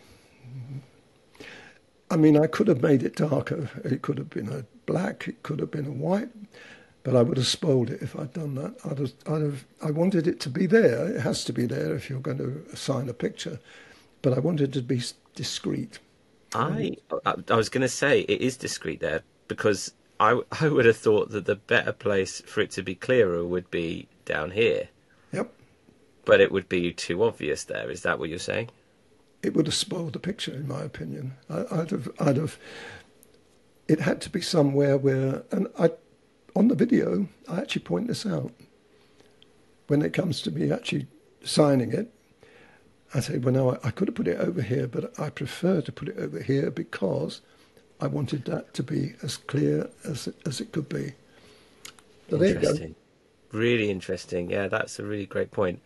I 2.10 2.16
mean, 2.16 2.38
I 2.38 2.46
could 2.46 2.66
have 2.68 2.80
made 2.80 3.02
it 3.02 3.14
darker. 3.14 3.68
It 3.84 4.00
could 4.00 4.16
have 4.16 4.30
been 4.30 4.48
a 4.48 4.64
black. 4.86 5.28
It 5.28 5.42
could 5.42 5.60
have 5.60 5.70
been 5.70 5.86
a 5.86 5.90
white. 5.90 6.30
But 7.02 7.14
I 7.14 7.20
would 7.20 7.36
have 7.36 7.46
spoiled 7.46 7.90
it 7.90 8.00
if 8.00 8.18
I'd 8.18 8.32
done 8.32 8.54
that. 8.54 8.74
I'd 8.86 8.98
have, 9.00 9.12
I'd 9.26 9.42
have, 9.42 9.66
I 9.82 9.90
wanted 9.90 10.26
it 10.26 10.40
to 10.40 10.48
be 10.48 10.64
there. 10.64 11.06
It 11.14 11.20
has 11.20 11.44
to 11.44 11.52
be 11.52 11.66
there 11.66 11.94
if 11.94 12.08
you're 12.08 12.20
going 12.20 12.38
to 12.38 12.64
assign 12.72 13.10
a 13.10 13.14
picture. 13.14 13.60
But 14.22 14.32
I 14.32 14.40
wanted 14.40 14.70
it 14.70 14.80
to 14.80 14.82
be 14.82 15.02
discreet. 15.34 15.98
I, 16.54 16.96
I, 17.26 17.54
was 17.54 17.68
going 17.68 17.82
to 17.82 17.88
say 17.88 18.20
it 18.20 18.40
is 18.40 18.56
discreet 18.56 19.00
there 19.00 19.24
because 19.46 19.92
I, 20.18 20.40
I 20.58 20.68
would 20.68 20.86
have 20.86 20.96
thought 20.96 21.30
that 21.32 21.44
the 21.44 21.56
better 21.56 21.92
place 21.92 22.40
for 22.46 22.62
it 22.62 22.70
to 22.72 22.82
be 22.82 22.94
clearer 22.94 23.44
would 23.44 23.70
be 23.70 24.08
down 24.24 24.52
here. 24.52 24.88
But 26.24 26.40
it 26.40 26.52
would 26.52 26.68
be 26.68 26.92
too 26.92 27.22
obvious 27.22 27.64
there. 27.64 27.90
Is 27.90 28.02
that 28.02 28.18
what 28.18 28.28
you're 28.28 28.38
saying? 28.38 28.70
It 29.42 29.54
would 29.54 29.66
have 29.66 29.74
spoiled 29.74 30.12
the 30.12 30.18
picture, 30.18 30.52
in 30.52 30.68
my 30.68 30.82
opinion. 30.82 31.34
I, 31.48 31.64
I'd 31.70 31.90
have, 31.90 32.08
I'd 32.18 32.36
have. 32.36 32.58
It 33.88 34.00
had 34.00 34.20
to 34.22 34.30
be 34.30 34.40
somewhere 34.40 34.96
where, 34.96 35.42
and 35.50 35.66
I, 35.78 35.90
on 36.54 36.68
the 36.68 36.74
video, 36.74 37.26
I 37.48 37.60
actually 37.60 37.82
point 37.82 38.06
this 38.08 38.26
out. 38.26 38.52
When 39.86 40.02
it 40.02 40.12
comes 40.12 40.40
to 40.42 40.50
me 40.50 40.70
actually 40.70 41.08
signing 41.42 41.92
it, 41.92 42.12
I 43.12 43.20
say, 43.20 43.38
well, 43.38 43.52
no, 43.52 43.72
I, 43.72 43.88
I 43.88 43.90
could 43.90 44.08
have 44.08 44.14
put 44.14 44.28
it 44.28 44.38
over 44.38 44.62
here, 44.62 44.86
but 44.86 45.18
I 45.18 45.30
prefer 45.30 45.80
to 45.80 45.90
put 45.90 46.08
it 46.08 46.18
over 46.18 46.40
here 46.40 46.70
because 46.70 47.40
I 48.00 48.06
wanted 48.06 48.44
that 48.44 48.72
to 48.74 48.82
be 48.82 49.14
as 49.22 49.36
clear 49.36 49.90
as 50.04 50.28
it, 50.28 50.36
as 50.46 50.60
it 50.60 50.72
could 50.72 50.88
be. 50.88 51.14
So 52.28 52.36
there 52.36 52.48
you 52.48 52.54
go. 52.54 52.60
interesting. 52.60 52.94
Really 53.52 53.90
interesting. 53.90 54.50
Yeah, 54.50 54.68
that's 54.68 54.98
a 54.98 55.04
really 55.04 55.26
great 55.26 55.50
point. 55.50 55.80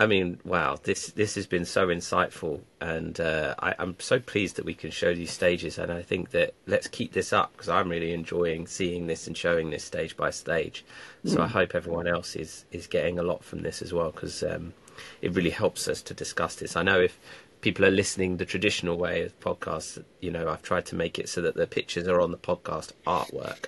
I 0.00 0.06
mean, 0.06 0.38
wow, 0.44 0.78
this 0.80 1.08
this 1.08 1.34
has 1.34 1.48
been 1.48 1.64
so 1.64 1.88
insightful, 1.88 2.60
and 2.80 3.18
uh, 3.20 3.56
I, 3.58 3.74
I'm 3.80 3.96
so 3.98 4.20
pleased 4.20 4.54
that 4.54 4.64
we 4.64 4.74
can 4.74 4.92
show 4.92 5.12
these 5.12 5.32
stages. 5.32 5.76
And 5.76 5.90
I 5.90 6.02
think 6.02 6.30
that 6.30 6.54
let's 6.66 6.86
keep 6.86 7.12
this 7.12 7.32
up 7.32 7.50
because 7.52 7.68
I'm 7.68 7.88
really 7.88 8.12
enjoying 8.12 8.68
seeing 8.68 9.08
this 9.08 9.26
and 9.26 9.36
showing 9.36 9.70
this 9.70 9.82
stage 9.82 10.16
by 10.16 10.30
stage. 10.30 10.84
So 11.24 11.42
I 11.42 11.48
hope 11.48 11.74
everyone 11.74 12.06
else 12.06 12.36
is 12.36 12.64
is 12.70 12.86
getting 12.86 13.18
a 13.18 13.24
lot 13.24 13.42
from 13.42 13.62
this 13.62 13.82
as 13.82 13.92
well 13.92 14.12
because 14.12 14.44
um, 14.44 14.72
it 15.20 15.34
really 15.34 15.50
helps 15.50 15.88
us 15.88 16.00
to 16.02 16.14
discuss 16.14 16.54
this. 16.54 16.76
I 16.76 16.84
know 16.84 17.00
if 17.00 17.18
people 17.60 17.84
are 17.84 17.90
listening 17.90 18.36
the 18.36 18.44
traditional 18.44 18.96
way 18.96 19.22
of 19.22 19.38
podcasts, 19.40 20.00
you 20.20 20.30
know, 20.30 20.48
I've 20.48 20.62
tried 20.62 20.86
to 20.86 20.94
make 20.94 21.18
it 21.18 21.28
so 21.28 21.42
that 21.42 21.56
the 21.56 21.66
pictures 21.66 22.06
are 22.06 22.20
on 22.20 22.30
the 22.30 22.38
podcast 22.38 22.92
artwork 23.04 23.66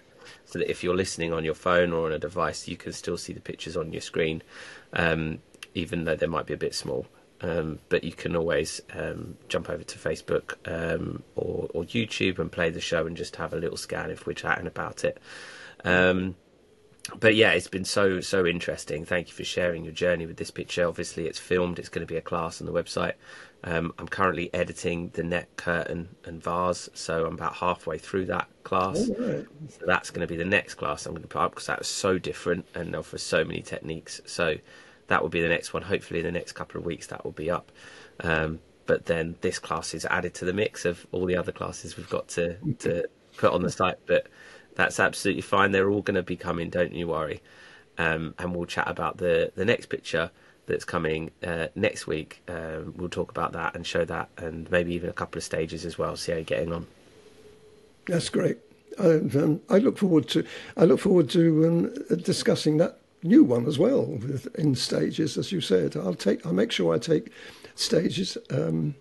so 0.51 0.59
that 0.59 0.71
if 0.71 0.83
you're 0.83 0.97
listening 0.97 1.33
on 1.33 1.45
your 1.45 1.55
phone 1.55 1.93
or 1.93 2.07
on 2.07 2.12
a 2.12 2.19
device, 2.19 2.66
you 2.66 2.77
can 2.77 2.93
still 2.93 3.16
see 3.16 3.33
the 3.33 3.40
pictures 3.40 3.77
on 3.77 3.93
your 3.93 4.01
screen, 4.01 4.43
um, 4.93 5.38
even 5.74 6.04
though 6.04 6.16
they 6.16 6.26
might 6.26 6.46
be 6.46 6.54
a 6.54 6.59
bit 6.59 6.74
small. 6.74 7.06
Um, 7.42 7.78
but 7.88 8.04
you 8.04 8.12
can 8.12 8.37
always 8.37 8.83
um, 8.94 9.38
jump 9.48 9.70
over 9.70 9.83
to 9.83 9.98
Facebook 9.98 10.56
um, 10.66 11.22
or, 11.37 11.68
or, 11.72 11.85
YouTube 11.85 12.38
and 12.38 12.52
play 12.52 12.68
the 12.68 12.83
show 12.83 13.06
and 13.06 13.16
just 13.16 13.37
have 13.37 13.54
a 13.54 13.56
little 13.56 13.78
scan 13.78 14.11
if 14.11 14.26
we're 14.26 14.35
chatting 14.35 14.66
about 14.66 15.04
it. 15.04 15.18
Um, 15.85 16.37
but 17.18 17.35
yeah, 17.35 17.52
it's 17.52 17.66
been 17.66 17.85
so 17.85 18.20
so 18.20 18.46
interesting. 18.46 19.04
Thank 19.04 19.28
you 19.28 19.35
for 19.35 19.44
sharing 19.44 19.85
your 19.85 19.92
journey 19.92 20.26
with 20.26 20.37
this 20.37 20.50
picture. 20.50 20.87
Obviously, 20.87 21.26
it's 21.26 21.38
filmed. 21.38 21.78
It's 21.78 21.88
going 21.88 22.06
to 22.06 22.12
be 22.12 22.18
a 22.18 22.22
class 22.22 22.61
on 22.61 22.66
the 22.66 22.72
website. 22.72 23.14
Um, 23.64 23.92
I'm 23.98 24.09
currently 24.09 24.52
editing 24.54 25.11
the 25.14 25.22
net 25.22 25.48
curtain 25.56 26.16
and 26.24 26.42
vase, 26.42 26.88
so 26.94 27.26
I'm 27.26 27.35
about 27.35 27.54
halfway 27.54 27.98
through 27.98 28.26
that 28.26 28.48
class. 28.64 29.09
right. 29.18 29.46
So 29.68 29.87
that's 29.87 30.11
going 30.11 30.26
to 30.26 30.26
be 30.26 30.37
the 30.37 30.44
next 30.44 30.74
class 30.74 31.06
I'm 31.06 31.12
going 31.12 31.22
to 31.22 31.28
put 31.28 31.40
up 31.40 31.52
because 31.52 31.66
that 31.66 31.78
was 31.78 31.88
so 31.88 32.18
different 32.18 32.66
and 32.74 32.94
offers 32.94 33.22
so 33.22 33.44
many 33.44 33.62
techniques. 33.62 34.20
So 34.24 34.56
that 35.11 35.23
will 35.23 35.29
be 35.29 35.42
the 35.42 35.49
next 35.49 35.75
one. 35.75 35.83
Hopefully, 35.83 36.20
in 36.20 36.27
the 36.27 36.33
next 36.33 36.53
couple 36.53 36.79
of 36.79 36.87
weeks, 36.87 37.09
that 37.09 37.25
will 37.25 37.33
be 37.33 37.51
up. 37.51 37.73
Um, 38.20 38.61
but 38.87 39.07
then 39.07 39.35
this 39.40 39.59
class 39.59 39.92
is 39.92 40.05
added 40.07 40.35
to 40.35 40.44
the 40.44 40.53
mix 40.53 40.85
of 40.85 41.05
all 41.11 41.27
the 41.27 41.37
other 41.37 41.51
classes 41.51 41.96
we've 41.96 42.09
got 42.09 42.29
to 42.29 42.57
to 42.79 43.09
put 43.37 43.53
on 43.53 43.62
the 43.62 43.70
site. 43.73 43.99
But 44.07 44.29
that's 44.77 45.01
absolutely 45.01 45.42
fine. 45.42 45.73
They're 45.73 45.90
all 45.90 46.03
going 46.03 46.14
to 46.14 46.23
be 46.23 46.37
coming. 46.37 46.70
Don't 46.70 46.94
you 46.94 47.09
worry. 47.09 47.42
Um, 47.99 48.35
and 48.38 48.55
we'll 48.55 48.66
chat 48.66 48.88
about 48.88 49.18
the 49.18 49.51
the 49.57 49.64
next 49.64 49.87
picture 49.87 50.31
that's 50.66 50.85
coming 50.85 51.33
uh, 51.42 51.66
next 51.75 52.07
week. 52.07 52.42
Um, 52.46 52.94
we'll 52.96 53.09
talk 53.09 53.33
about 53.33 53.53
that 53.53 53.75
and 53.75 53.85
show 53.85 54.05
that, 54.05 54.29
and 54.38 54.70
maybe 54.70 54.94
even 54.94 55.11
a 55.11 55.12
couple 55.12 55.38
of 55.38 55.44
stages 55.44 55.85
as 55.85 55.99
well. 55.99 56.14
See 56.14 56.31
how 56.31 56.38
you're 56.38 56.44
getting 56.44 56.73
on. 56.73 56.87
That's 58.07 58.29
great. 58.29 58.59
And, 58.96 59.35
um, 59.35 59.61
I 59.68 59.79
look 59.79 59.99
forward 59.99 60.29
to 60.29 60.44
I 60.77 60.85
look 60.85 61.01
forward 61.01 61.31
to 61.31 61.66
um, 61.66 62.16
discussing 62.23 62.77
that 62.77 62.99
new 63.22 63.44
one 63.44 63.66
as 63.66 63.78
well 63.78 64.04
with, 64.04 64.54
in 64.56 64.74
stages, 64.74 65.37
as 65.37 65.52
you 65.52 65.61
said. 65.61 65.96
I'll 65.96 66.14
take 66.14 66.44
I'll 66.46 66.52
make 66.52 66.72
sure 66.72 66.94
I 66.94 66.98
take 66.98 67.30
stages 67.74 68.37
um, 68.50 68.94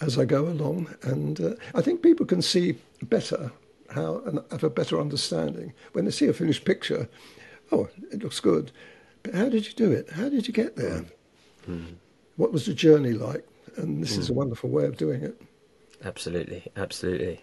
as 0.00 0.18
I 0.18 0.24
go 0.24 0.46
along, 0.46 0.94
and 1.02 1.40
uh, 1.40 1.54
I 1.74 1.82
think 1.82 2.02
people 2.02 2.26
can 2.26 2.42
see 2.42 2.78
better 3.02 3.52
how 3.90 4.18
and 4.26 4.40
have 4.50 4.64
a 4.64 4.70
better 4.70 5.00
understanding 5.00 5.72
when 5.92 6.04
they 6.04 6.10
see 6.10 6.26
a 6.26 6.32
finished 6.32 6.64
picture. 6.64 7.08
Oh, 7.72 7.88
it 8.12 8.22
looks 8.22 8.40
good, 8.40 8.72
but 9.22 9.34
how 9.34 9.48
did 9.48 9.66
you 9.66 9.72
do 9.74 9.90
it? 9.90 10.10
How 10.10 10.28
did 10.28 10.46
you 10.46 10.52
get 10.52 10.76
there? 10.76 11.04
Mm. 11.68 11.94
What 12.36 12.52
was 12.52 12.66
the 12.66 12.74
journey 12.74 13.12
like? 13.12 13.46
And 13.76 14.02
this 14.02 14.16
mm. 14.16 14.20
is 14.20 14.30
a 14.30 14.34
wonderful 14.34 14.70
way 14.70 14.84
of 14.84 14.96
doing 14.96 15.22
it. 15.22 15.40
Absolutely, 16.04 16.64
absolutely. 16.76 17.42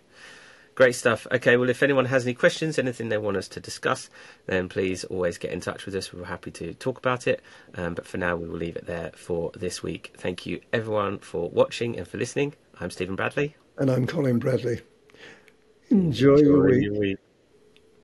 Great 0.76 0.96
stuff. 0.96 1.28
Okay, 1.32 1.56
well, 1.56 1.70
if 1.70 1.84
anyone 1.84 2.06
has 2.06 2.26
any 2.26 2.34
questions, 2.34 2.80
anything 2.80 3.10
they 3.10 3.18
want 3.18 3.38
us 3.38 3.48
to 3.50 3.60
discuss, 3.60 4.10
then 4.48 4.68
please 4.68 5.04
always 5.04 5.38
get 5.38 5.52
in 5.52 5.60
touch 5.60 5.86
with 5.86 5.94
us. 5.96 6.12
We're 6.12 6.26
happy 6.26 6.50
to 6.52 6.74
talk 6.74 6.98
about 6.98 7.28
it. 7.28 7.42
Um, 7.76 7.94
but 7.94 8.08
for 8.08 8.18
now, 8.18 8.36
we 8.36 8.48
will 8.48 8.58
leave 8.58 8.76
it 8.76 8.88
there 8.88 9.12
for 9.14 9.52
this 9.54 9.84
week. 9.84 10.14
Thank 10.18 10.48
you, 10.48 10.62
everyone, 10.72 11.20
for 11.20 11.50
watching 11.50 11.98
and 11.98 12.08
for 12.08 12.18
listening. 12.18 12.56
I'm 12.80 12.90
Stephen 12.90 13.16
Bradley. 13.16 13.56
And 13.78 13.92
I'm 13.92 14.08
Colin 14.08 14.40
Bradley. 14.40 14.82
Enjoy, 15.90 16.38
Enjoy 16.38 16.44
your 16.44 16.66
week. 16.66 16.84
Your 16.84 17.00
week. 17.00 17.18